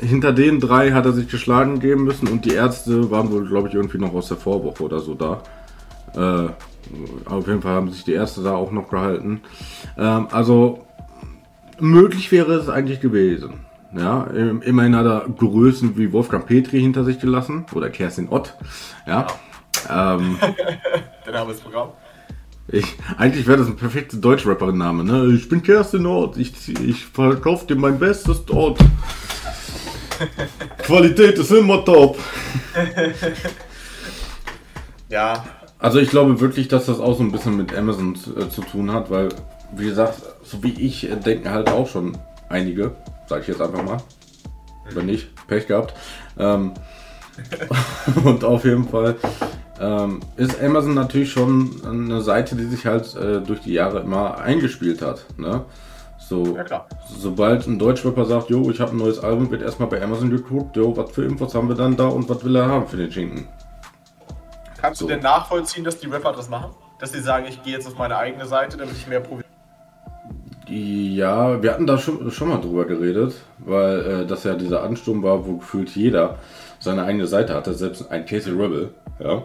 hinter 0.00 0.32
den 0.32 0.60
drei 0.60 0.92
hat 0.92 1.06
er 1.06 1.12
sich 1.12 1.28
geschlagen 1.28 1.80
geben 1.80 2.04
müssen 2.04 2.28
und 2.28 2.44
die 2.44 2.54
Ärzte 2.54 3.10
waren 3.10 3.32
wohl, 3.32 3.48
glaube 3.48 3.68
ich, 3.68 3.74
irgendwie 3.74 3.98
noch 3.98 4.14
aus 4.14 4.28
der 4.28 4.36
Vorwoche 4.36 4.84
oder 4.84 5.00
so 5.00 5.14
da. 5.14 5.42
Äh, 6.18 7.28
auf 7.30 7.46
jeden 7.46 7.62
Fall 7.62 7.74
haben 7.74 7.90
sich 7.90 8.04
die 8.04 8.12
Ärzte 8.12 8.42
da 8.42 8.54
auch 8.54 8.72
noch 8.72 8.88
gehalten. 8.88 9.40
Ähm, 9.96 10.28
also, 10.32 10.84
möglich 11.78 12.32
wäre 12.32 12.54
es 12.54 12.68
eigentlich 12.68 13.00
gewesen. 13.00 13.60
Ja, 13.96 14.24
im- 14.24 14.60
immerhin 14.62 14.96
hat 14.96 15.06
er 15.06 15.26
Größen 15.28 15.96
wie 15.96 16.12
Wolfgang 16.12 16.46
Petri 16.46 16.80
hinter 16.80 17.04
sich 17.04 17.20
gelassen 17.20 17.64
oder 17.74 17.88
Kerstin 17.90 18.28
Ott. 18.28 18.54
Ja, 19.06 19.26
ähm, 19.88 20.38
Der 21.26 21.32
Name 21.32 21.52
ist 21.52 21.62
Programm. 21.62 21.90
ich, 22.68 22.84
eigentlich 23.16 23.46
wäre 23.46 23.58
das 23.58 23.66
ein 23.66 23.76
perfekter 23.76 24.18
Deutschrapper-Name, 24.18 25.04
ne? 25.04 25.32
Ich 25.34 25.48
bin 25.48 25.62
Kerstin 25.62 26.04
Ort, 26.04 26.36
ich, 26.36 26.52
ich 26.82 27.06
verkaufe 27.06 27.66
dir 27.66 27.76
mein 27.76 27.98
bestes 27.98 28.44
dort. 28.44 28.78
Qualität 30.78 31.38
ist 31.38 31.50
immer 31.52 31.84
top. 31.84 32.18
Ja, 35.08 35.44
Also 35.78 35.98
ich 35.98 36.10
glaube 36.10 36.40
wirklich, 36.40 36.68
dass 36.68 36.86
das 36.86 36.98
auch 36.98 37.16
so 37.16 37.22
ein 37.22 37.30
bisschen 37.30 37.56
mit 37.56 37.76
Amazon 37.76 38.16
zu, 38.16 38.36
äh, 38.36 38.48
zu 38.50 38.62
tun 38.62 38.92
hat, 38.92 39.10
weil, 39.10 39.28
wie 39.72 39.86
gesagt, 39.86 40.20
so 40.42 40.62
wie 40.62 40.72
ich, 40.72 41.08
äh, 41.08 41.16
denken 41.16 41.50
halt 41.50 41.70
auch 41.70 41.88
schon 41.88 42.18
einige, 42.48 42.92
sage 43.26 43.42
ich 43.42 43.48
jetzt 43.48 43.60
einfach 43.60 43.84
mal. 43.84 43.98
Wenn 44.92 45.06
nicht, 45.06 45.28
Pech 45.46 45.66
gehabt. 45.66 45.94
Ähm, 46.38 46.72
und 48.24 48.42
auf 48.42 48.64
jeden 48.64 48.88
Fall 48.88 49.16
ähm, 49.80 50.20
ist 50.36 50.60
Amazon 50.60 50.94
natürlich 50.94 51.30
schon 51.30 51.80
eine 51.86 52.22
Seite, 52.22 52.56
die 52.56 52.64
sich 52.64 52.86
halt 52.86 53.14
äh, 53.14 53.40
durch 53.40 53.60
die 53.60 53.74
Jahre 53.74 54.00
immer 54.00 54.38
eingespielt 54.38 55.02
hat. 55.02 55.26
Ne? 55.36 55.64
So, 56.18 56.56
Ja, 56.56 56.86
sobald 57.20 57.66
ein 57.66 57.78
Deutschrapper 57.78 58.24
sagt, 58.24 58.50
jo, 58.50 58.70
ich 58.70 58.80
habe 58.80 58.90
ein 58.92 58.98
neues 58.98 59.20
Album, 59.20 59.50
wird 59.50 59.62
erstmal 59.62 59.88
bei 59.88 60.02
Amazon 60.02 60.30
geguckt, 60.30 60.76
jo, 60.76 60.96
was 60.96 61.12
für 61.12 61.24
Infos 61.24 61.54
haben 61.54 61.68
wir 61.68 61.76
dann 61.76 61.96
da 61.96 62.08
und 62.08 62.28
was 62.28 62.44
will 62.44 62.56
er 62.56 62.66
haben 62.66 62.88
für 62.88 62.96
den 62.96 63.12
Schinken. 63.12 63.46
Kannst 64.80 65.00
So. 65.00 65.06
du 65.06 65.12
denn 65.14 65.22
nachvollziehen, 65.22 65.84
dass 65.84 65.98
die 65.98 66.06
Rapper 66.06 66.32
das 66.32 66.48
machen? 66.48 66.70
Dass 66.98 67.12
sie 67.12 67.20
sagen, 67.20 67.46
ich 67.48 67.62
gehe 67.62 67.74
jetzt 67.74 67.86
auf 67.86 67.96
meine 67.96 68.16
eigene 68.16 68.46
Seite, 68.46 68.76
damit 68.76 68.96
ich 68.96 69.06
mehr 69.06 69.20
Provision. 69.20 69.44
Ja, 70.68 71.62
wir 71.62 71.72
hatten 71.72 71.86
da 71.86 71.96
schon, 71.96 72.30
schon 72.30 72.48
mal 72.48 72.60
drüber 72.60 72.84
geredet, 72.84 73.34
weil 73.58 74.00
äh, 74.22 74.26
das 74.26 74.44
ja 74.44 74.54
dieser 74.54 74.82
Ansturm 74.82 75.22
war, 75.22 75.46
wo 75.46 75.56
gefühlt 75.56 75.88
jeder 75.96 76.38
seine 76.78 77.04
eigene 77.04 77.26
Seite 77.26 77.54
hatte, 77.54 77.72
selbst 77.74 78.10
ein 78.10 78.26
Casey 78.26 78.52
Rebel, 78.52 78.92
ja. 79.18 79.44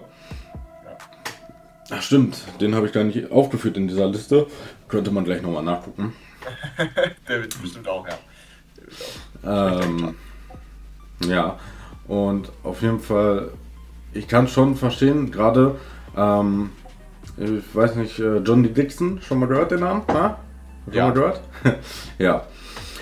Ach 1.92 2.02
stimmt, 2.02 2.38
den 2.60 2.76
habe 2.76 2.88
ich 2.88 2.94
gar 2.94 3.04
nicht 3.04 3.32
aufgeführt 3.32 3.78
in 3.78 3.88
dieser 3.88 4.08
Liste. 4.08 4.48
Könnte 4.88 5.12
man 5.12 5.24
gleich 5.24 5.42
nochmal 5.42 5.64
nachgucken. 5.64 6.14
Der 7.30 7.42
wird 7.42 7.62
bestimmt 7.62 7.88
auch, 7.88 8.06
ja. 8.08 8.16
Auch. 9.50 9.82
Ähm, 9.82 10.16
ja, 11.26 11.58
und 12.08 12.52
auf 12.64 12.82
jeden 12.82 13.00
Fall, 13.00 13.52
ich 14.14 14.28
kann 14.28 14.48
schon 14.48 14.76
verstehen, 14.76 15.32
gerade, 15.32 15.76
ähm, 16.18 16.70
ich 17.38 17.64
weiß 17.76 17.96
nicht, 17.96 18.20
äh, 18.20 18.38
Johnny 18.38 18.70
Dixon, 18.70 19.20
schon 19.22 19.40
mal 19.40 19.48
gehört 19.48 19.72
den 19.72 19.80
Namen? 19.82 20.02
Na? 20.08 20.38
Schon 20.86 20.94
Ja. 20.94 21.08
mal 21.08 21.14
gehört? 21.14 21.42
ja. 22.20 22.44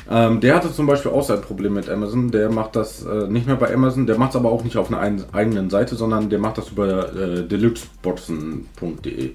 Ähm, 0.10 0.42
der 0.42 0.56
hatte 0.56 0.74
zum 0.74 0.88
Beispiel 0.88 1.12
auch 1.12 1.24
sein 1.24 1.42
Problem 1.42 1.74
mit 1.74 1.90
Amazon. 1.90 2.32
Der 2.32 2.50
macht 2.50 2.76
das 2.76 3.06
äh, 3.06 3.28
nicht 3.28 3.48
mehr 3.48 3.56
bei 3.56 3.74
Amazon. 3.74 4.08
Der 4.08 4.18
macht 4.18 4.32
es 4.32 4.36
aber 4.36 4.52
auch 4.52 4.64
nicht 4.64 4.76
auf 4.76 4.90
einer 4.90 5.00
ein, 5.00 5.24
eigenen 5.32 5.70
Seite, 5.70 5.96
sondern 5.96 6.30
der 6.30 6.40
macht 6.40 6.58
das 6.58 6.70
über 6.70 7.14
äh, 7.16 7.44
deluxeboxen.de. 7.48 9.32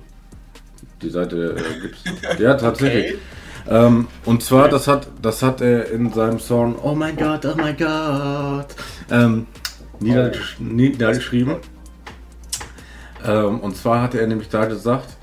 Die 1.02 1.11
Seite 1.11 1.56
äh, 1.56 1.80
gibt's. 1.80 2.04
Ja, 2.38 2.54
tatsächlich. 2.54 3.14
Okay. 3.14 3.18
Ähm, 3.68 4.06
und 4.25 4.42
zwar, 4.42 4.68
das 4.68 4.87
hat, 4.87 5.09
das 5.23 5.42
hat 5.42 5.61
er 5.61 5.90
in 5.90 6.12
seinem 6.12 6.38
Song 6.38 6.76
Oh 6.83 6.95
mein 6.95 7.16
Gott, 7.16 7.45
oh 7.47 7.54
mein 7.56 7.76
Gott 7.76 8.68
ähm, 9.11 9.47
niedergesch 10.00 10.59
niedergeschrieben. 10.61 11.57
Ähm, 13.25 13.61
und 13.61 13.76
zwar 13.76 14.03
hatte 14.03 14.21
er 14.21 14.26
nämlich 14.26 14.49
da 14.49 14.67
gesagt, 14.67 15.17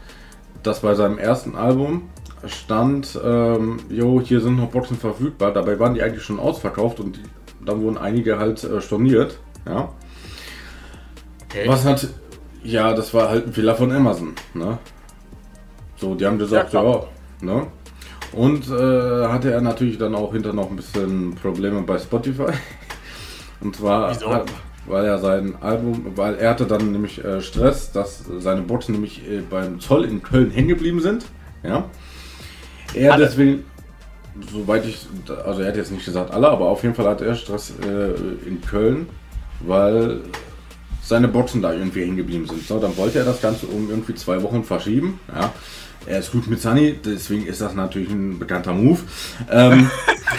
dass 0.63 0.82
bei 0.82 0.96
seinem 0.96 1.18
ersten 1.18 1.56
Album 1.56 2.10
stand, 2.48 3.20
ähm, 3.24 3.80
jo, 3.89 4.22
hier 4.22 4.42
sind 4.42 4.58
noch 4.58 4.70
Boxen 4.70 4.98
verfügbar. 4.98 5.53
Dabei 5.53 5.80
waren 5.80 5.94
die 5.94 6.01
eigentlich 6.01 6.24
schon 6.24 6.39
ausverkauft 6.39 7.00
und 7.00 7.18
die, 7.18 7.24
dann 7.65 7.82
wurden 7.82 7.98
einige 7.98 8.38
halt 8.38 8.63
äh, 8.63 8.82
storniert. 8.82 9.39
Ja. 9.65 9.89
Okay. 11.46 11.63
Was 11.68 11.86
hat, 11.86 12.08
ja, 12.63 12.94
das 12.94 13.13
war 13.13 13.30
halt 13.30 13.48
ein 13.48 13.53
Fehler 13.53 13.75
von 13.75 13.92
Amazon. 13.92 14.34
Ne? 14.53 14.77
So, 15.98 16.15
die 16.15 16.25
haben 16.25 16.38
gesagt, 16.38 16.74
Ja, 16.74 16.84
ja, 16.84 17.03
ne? 17.42 17.68
Und 18.34 18.68
äh, 18.68 19.27
hatte 19.27 19.51
er 19.51 19.62
natürlich 19.62 20.00
dann 20.00 20.15
auch 20.15 20.34
hinter 20.34 20.53
noch 20.53 20.70
ein 20.70 20.75
bisschen 20.75 21.36
Probleme 21.36 21.82
bei 21.84 22.00
Spotify. 22.00 22.51
Und 23.63 23.75
zwar, 23.77 24.10
hat, 24.10 24.51
weil 24.86 25.05
er 25.05 25.17
sein 25.20 25.55
Album, 25.62 26.05
weil 26.15 26.36
er 26.36 26.50
hatte 26.50 26.65
dann 26.65 26.91
nämlich 26.91 27.24
äh, 27.24 27.41
Stress, 27.41 27.91
dass 27.91 28.24
seine 28.39 28.62
Boxen 28.62 28.93
nämlich 28.93 29.27
äh, 29.29 29.39
beim 29.39 29.79
Zoll 29.79 30.03
in 30.03 30.22
Köln 30.22 30.51
hängen 30.51 30.67
geblieben 30.67 31.00
sind. 31.00 31.25
Ja. 31.63 31.86
Er 32.93 33.13
Alle? 33.13 33.25
deswegen, 33.25 33.63
soweit 34.51 34.86
ich, 34.86 35.08
also 35.46 35.62
er 35.62 35.70
hat 35.70 35.77
jetzt 35.77 35.91
nicht 35.91 36.05
gesagt 36.05 36.32
alle, 36.32 36.50
aber 36.50 36.67
auf 36.67 36.84
jeden 36.84 36.93
Fall 36.93 37.08
hat 37.08 37.22
er 37.22 37.36
Stress 37.36 37.74
äh, 37.82 38.48
in 38.48 38.62
Köln, 38.62 39.08
weil 39.62 40.20
seine 41.01 41.27
Boxen 41.29 41.62
da 41.62 41.74
irgendwie 41.74 42.01
hängen 42.01 42.17
geblieben 42.17 42.48
sind. 42.48 42.67
So, 42.67 42.79
dann 42.79 42.96
wollte 42.98 43.20
er 43.20 43.25
das 43.25 43.41
Ganze 43.41 43.65
um 43.67 43.89
irgendwie 43.89 44.15
zwei 44.15 44.41
Wochen 44.43 44.63
verschieben. 44.63 45.20
Ja. 45.34 45.53
Er 46.05 46.20
ist 46.20 46.34
gut 46.34 46.48
mit 46.48 46.62
Sunny, 46.62 47.00
deswegen 47.03 47.46
ist 47.46 47.62
das 47.62 47.74
natürlich 47.75 48.10
ein 48.10 48.38
bekannter 48.38 48.74
Move. 48.74 49.00
Ähm, 49.50 49.89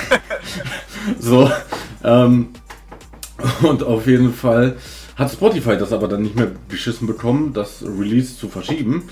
so, 1.19 1.51
ähm, 2.03 2.51
und 3.63 3.83
auf 3.83 4.07
jeden 4.07 4.33
Fall 4.33 4.77
hat 5.17 5.31
Spotify 5.31 5.77
das 5.77 5.93
aber 5.93 6.09
dann 6.09 6.23
nicht 6.23 6.37
mehr 6.37 6.51
beschissen 6.69 7.07
bekommen, 7.07 7.53
das 7.53 7.83
Release 7.83 8.37
zu 8.37 8.49
verschieben. 8.49 9.05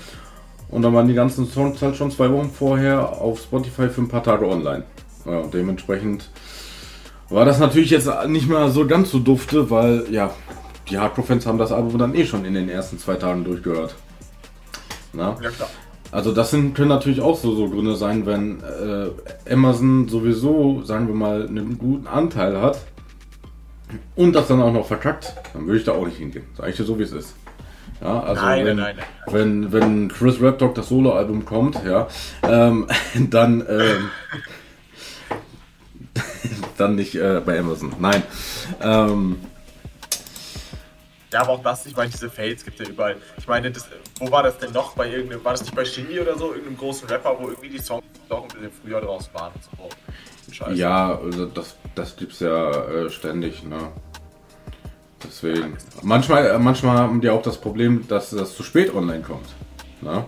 Und 0.69 0.81
dann 0.81 0.93
waren 0.93 1.07
die 1.07 1.13
ganzen 1.13 1.47
Songs 1.47 1.81
halt 1.81 1.95
schon 1.95 2.11
zwei 2.11 2.31
Wochen 2.31 2.49
vorher 2.49 3.21
auf 3.21 3.39
Spotify 3.39 3.89
für 3.89 4.01
ein 4.01 4.07
paar 4.07 4.23
Tage 4.23 4.47
online. 4.47 4.83
Ja, 5.25 5.39
und 5.39 5.53
dementsprechend 5.53 6.29
war 7.29 7.45
das 7.45 7.59
natürlich 7.59 7.91
jetzt 7.91 8.09
nicht 8.27 8.49
mehr 8.49 8.69
so 8.69 8.85
ganz 8.87 9.11
so 9.11 9.19
dufte, 9.19 9.69
weil 9.69 10.05
ja, 10.09 10.31
die 10.89 10.97
Hardcore-Fans 10.97 11.45
haben 11.45 11.57
das 11.57 11.71
Album 11.71 11.97
dann 11.97 12.15
eh 12.15 12.25
schon 12.25 12.43
in 12.43 12.53
den 12.53 12.69
ersten 12.69 12.97
zwei 12.97 13.15
Tagen 13.15 13.43
durchgehört. 13.43 13.95
Na? 15.13 15.37
Ja, 15.41 15.49
klar. 15.49 15.69
Also 16.11 16.31
das 16.31 16.51
sind, 16.51 16.75
können 16.75 16.89
natürlich 16.89 17.21
auch 17.21 17.37
so, 17.37 17.55
so 17.55 17.69
Gründe 17.69 17.95
sein, 17.95 18.25
wenn 18.25 18.61
äh, 18.61 19.51
Amazon 19.51 20.07
sowieso, 20.07 20.83
sagen 20.83 21.07
wir 21.07 21.15
mal, 21.15 21.47
einen 21.47 21.77
guten 21.77 22.07
Anteil 22.07 22.61
hat 22.61 22.79
und 24.15 24.33
das 24.33 24.47
dann 24.47 24.61
auch 24.61 24.73
noch 24.73 24.87
verkackt, 24.87 25.33
dann 25.53 25.65
würde 25.65 25.79
ich 25.79 25.85
da 25.85 25.93
auch 25.93 26.05
nicht 26.05 26.17
hingehen. 26.17 26.45
Sag 26.57 26.69
ich 26.69 26.75
dir 26.77 26.83
so, 26.83 26.97
wie 26.99 27.03
es 27.03 27.11
ist. 27.11 27.35
Ja, 28.01 28.19
also 28.21 28.41
Nein, 28.41 28.65
wenn, 28.65 28.77
nein, 28.77 28.95
nein. 28.97 29.05
Wenn, 29.27 29.71
wenn 29.71 30.07
Chris 30.09 30.41
Rapdog 30.41 30.75
das 30.75 30.89
Soloalbum 30.89 31.45
kommt, 31.45 31.79
ja, 31.85 32.07
ähm, 32.43 32.87
dann, 33.29 33.65
ähm, 33.69 34.09
dann 36.77 36.95
nicht 36.95 37.15
äh, 37.15 37.41
bei 37.45 37.57
Amazon. 37.59 37.93
Nein. 37.99 38.23
Ähm, 38.81 39.37
Ja, 41.31 41.41
aber 41.41 41.53
auch 41.53 41.63
das, 41.63 41.85
ich 41.85 41.95
meine, 41.95 42.11
diese 42.11 42.29
Fails 42.29 42.63
gibt 42.63 42.79
ja 42.79 42.85
überall. 42.87 43.15
Ich 43.37 43.47
meine, 43.47 43.71
das, 43.71 43.87
wo 44.19 44.29
war 44.29 44.43
das 44.43 44.57
denn 44.57 44.71
noch? 44.71 44.95
Bei 44.95 45.09
irgendeinem, 45.09 45.43
war 45.43 45.53
das 45.53 45.61
nicht 45.61 45.73
bei 45.75 45.85
Shindy 45.85 46.19
oder 46.19 46.37
so? 46.37 46.49
Irgendeinem 46.51 46.77
großen 46.77 47.07
Rapper, 47.07 47.35
wo 47.39 47.47
irgendwie 47.49 47.69
die 47.69 47.79
Songs 47.79 48.03
doch 48.29 48.43
ein 48.43 48.47
bisschen 48.49 48.71
früher 48.83 49.01
draus 49.01 49.29
waren 49.33 49.53
und 49.53 49.63
so. 49.63 49.89
Scheiße. 50.51 50.73
Ja, 50.73 51.19
also 51.19 51.45
das, 51.45 51.75
das 51.95 52.15
gibt's 52.15 52.39
ja 52.39 52.69
äh, 52.71 53.09
ständig, 53.09 53.63
ne? 53.63 53.91
Deswegen. 55.23 55.77
Manchmal, 56.01 56.47
äh, 56.47 56.59
manchmal 56.59 56.97
haben 56.97 57.21
die 57.21 57.29
auch 57.29 57.41
das 57.41 57.57
Problem, 57.57 58.07
dass 58.07 58.31
das 58.31 58.55
zu 58.55 58.63
spät 58.63 58.93
online 58.93 59.21
kommt. 59.21 59.47
Ne? 60.01 60.25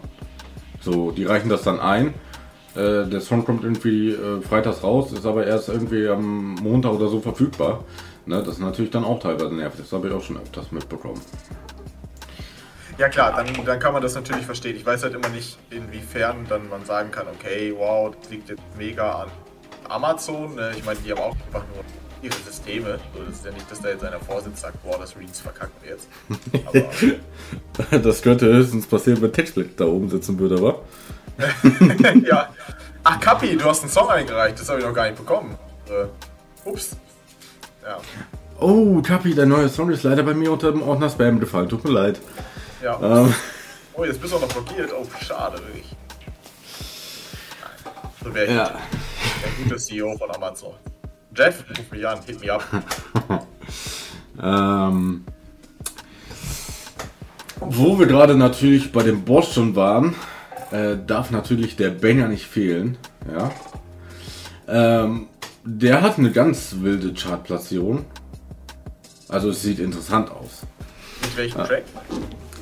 So, 0.81 1.12
die 1.12 1.25
reichen 1.25 1.50
das 1.50 1.63
dann 1.63 1.79
ein. 1.79 2.13
Äh, 2.75 3.05
der 3.05 3.22
Song 3.22 3.45
kommt 3.45 3.63
irgendwie 3.63 4.12
äh, 4.12 4.41
freitags 4.41 4.84
raus, 4.84 5.12
ist 5.12 5.25
aber 5.25 5.45
erst 5.45 5.69
irgendwie 5.69 6.07
am 6.07 6.55
Montag 6.55 6.93
oder 6.93 7.07
so 7.07 7.19
verfügbar. 7.19 7.84
Ne? 8.25 8.41
Das 8.41 8.55
ist 8.55 8.60
natürlich 8.60 8.91
dann 8.91 9.03
auch 9.03 9.19
teilweise 9.19 9.53
nervig. 9.53 9.81
Das 9.81 9.91
habe 9.91 10.07
ich 10.07 10.13
auch 10.13 10.24
schon 10.24 10.38
öfters 10.38 10.72
mitbekommen. 10.72 11.22
Ja 12.98 13.10
klar, 13.10 13.34
dann, 13.36 13.65
dann 13.65 13.80
kann 13.80 13.91
man 13.91 14.01
das 14.01 14.15
natürlich 14.15 14.45
verstehen. 14.45 14.78
Ich 14.78 14.86
weiß 14.86 15.04
halt 15.04 15.13
immer 15.13 15.28
nicht, 15.28 15.58
inwiefern 15.69 16.45
dann 16.47 16.69
man 16.69 16.86
sagen 16.86 17.12
kann, 17.12 17.28
okay, 17.28 17.73
wow, 17.75 18.15
das 18.17 18.30
liegt 18.30 18.47
jetzt 18.47 18.63
mega 18.78 19.23
an 19.23 19.30
Amazon. 19.89 20.56
Ne? 20.56 20.71
Ich 20.78 20.86
meine, 20.86 21.00
die 21.00 21.12
haben 21.12 21.19
auch 21.21 21.36
einfach 21.48 21.63
nur 21.74 21.84
ihre 22.21 22.36
Systeme. 22.45 23.00
So, 23.13 23.24
das 23.24 23.36
ist 23.36 23.45
ja 23.45 23.52
nicht, 23.52 23.69
dass 23.69 23.82
da 23.82 23.89
jetzt 23.89 24.04
einer 24.04 24.19
vorsitzt 24.19 24.62
sagt, 24.62 24.82
boah, 24.84 24.98
das 25.00 25.15
Reads 25.17 25.39
verkacken 25.39 25.74
wir 25.82 25.91
jetzt. 25.91 26.08
Aber 27.80 28.00
Das 28.00 28.21
könnte 28.21 28.45
höchstens 28.48 28.86
passieren, 28.88 29.21
wenn 29.21 29.32
Textblick 29.34 29.78
da 29.78 29.86
oben 29.86 30.10
sitzen 30.10 30.38
würde, 30.39 30.62
wa? 30.62 30.76
ja. 32.26 32.50
Ach, 33.04 33.19
Kapi, 33.19 33.56
du 33.58 33.65
hast 33.65 33.82
einen 33.82 33.91
Song 33.91 34.10
eingereicht, 34.10 34.60
das 34.60 34.69
habe 34.69 34.80
ich 34.80 34.86
noch 34.86 34.93
gar 34.93 35.06
nicht 35.06 35.17
bekommen. 35.17 35.58
Äh, 35.89 36.67
ups. 36.67 36.95
Ja. 37.84 37.98
Oh, 38.60 39.02
Kapi, 39.02 39.36
der 39.36 39.45
neue 39.45 39.69
Song 39.69 39.91
ist 39.91 40.04
leider 40.04 40.24
bei 40.24 40.34
mir 40.34 40.52
unter 40.52 40.71
dem 40.71 40.82
Ordner 40.82 41.10
Spam 41.10 41.39
gefallen. 41.39 41.69
Tut 41.69 41.84
mir 41.84 41.91
leid. 41.91 42.19
Ja. 42.82 43.00
Ähm, 43.02 43.34
Oh, 43.98 44.04
jetzt 44.04 44.19
bist 44.19 44.34
du 44.34 44.38
auch 44.38 44.41
noch 44.41 44.50
blockiert. 44.50 44.91
Oh, 44.93 45.06
schade, 45.24 45.58
wirklich. 45.60 45.95
So 48.24 48.34
wäre 48.34 48.45
ich 48.45 48.52
Ja. 48.52 48.76
Der 49.45 49.63
gute 49.63 49.77
CEO 49.77 50.17
von 50.17 50.31
Amazon. 50.31 50.73
Jeff, 51.36 51.63
ruf 51.69 51.91
mich 51.91 52.08
an, 52.08 52.19
hit 52.25 52.41
me 52.41 52.51
up. 52.51 52.63
Ähm, 54.41 55.23
wo 57.62 57.97
wir 57.97 58.05
gerade 58.05 58.36
natürlich 58.36 58.91
bei 58.91 59.01
dem 59.01 59.23
Boss 59.23 59.53
schon 59.53 59.75
waren, 59.77 60.13
äh, 60.71 60.97
darf 61.08 61.31
natürlich 61.31 61.77
der 61.77 61.91
Banger 61.91 62.27
nicht 62.27 62.45
fehlen. 62.45 62.97
Ja. 63.31 63.51
Ähm, 64.67 65.27
der 65.63 66.01
hat 66.01 66.17
eine 66.17 66.31
ganz 66.31 66.75
wilde 66.81 67.13
Chartplatzierung. 67.13 68.05
Also 69.29 69.51
es 69.51 69.62
sieht 69.62 69.79
interessant 69.79 70.29
aus. 70.29 70.63
Mit 71.21 71.38
welchem 71.38 71.63
Track? 71.63 71.84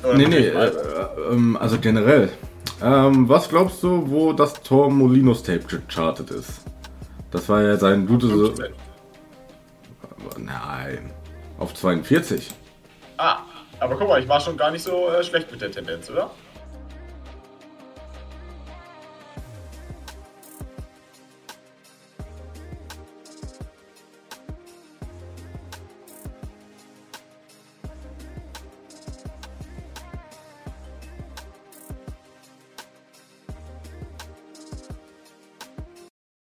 Oder 0.04 0.16
Nee, 0.16 0.28
nee, 0.28 0.46
äh, 0.46 0.68
äh, 0.68 1.56
also 1.58 1.78
generell. 1.80 2.30
Ähm, 2.80 3.28
was 3.28 3.48
glaubst 3.48 3.82
du, 3.82 4.08
wo 4.08 4.32
das 4.32 4.54
Tor 4.62 4.90
Molinos 4.90 5.42
Tape 5.42 5.64
gechartet 5.68 6.30
ist? 6.30 6.60
Das 7.34 7.48
war 7.48 7.62
ja 7.62 7.76
sein 7.76 8.06
gutes. 8.06 8.30
15. 8.30 8.72
Nein. 10.38 11.10
Auf 11.58 11.74
42. 11.74 12.48
Ah, 13.16 13.38
aber 13.80 13.96
guck 13.96 14.06
mal, 14.06 14.22
ich 14.22 14.28
war 14.28 14.38
schon 14.38 14.56
gar 14.56 14.70
nicht 14.70 14.84
so 14.84 15.10
äh, 15.10 15.24
schlecht 15.24 15.50
mit 15.50 15.60
der 15.60 15.72
Tendenz, 15.72 16.08
oder? 16.08 16.30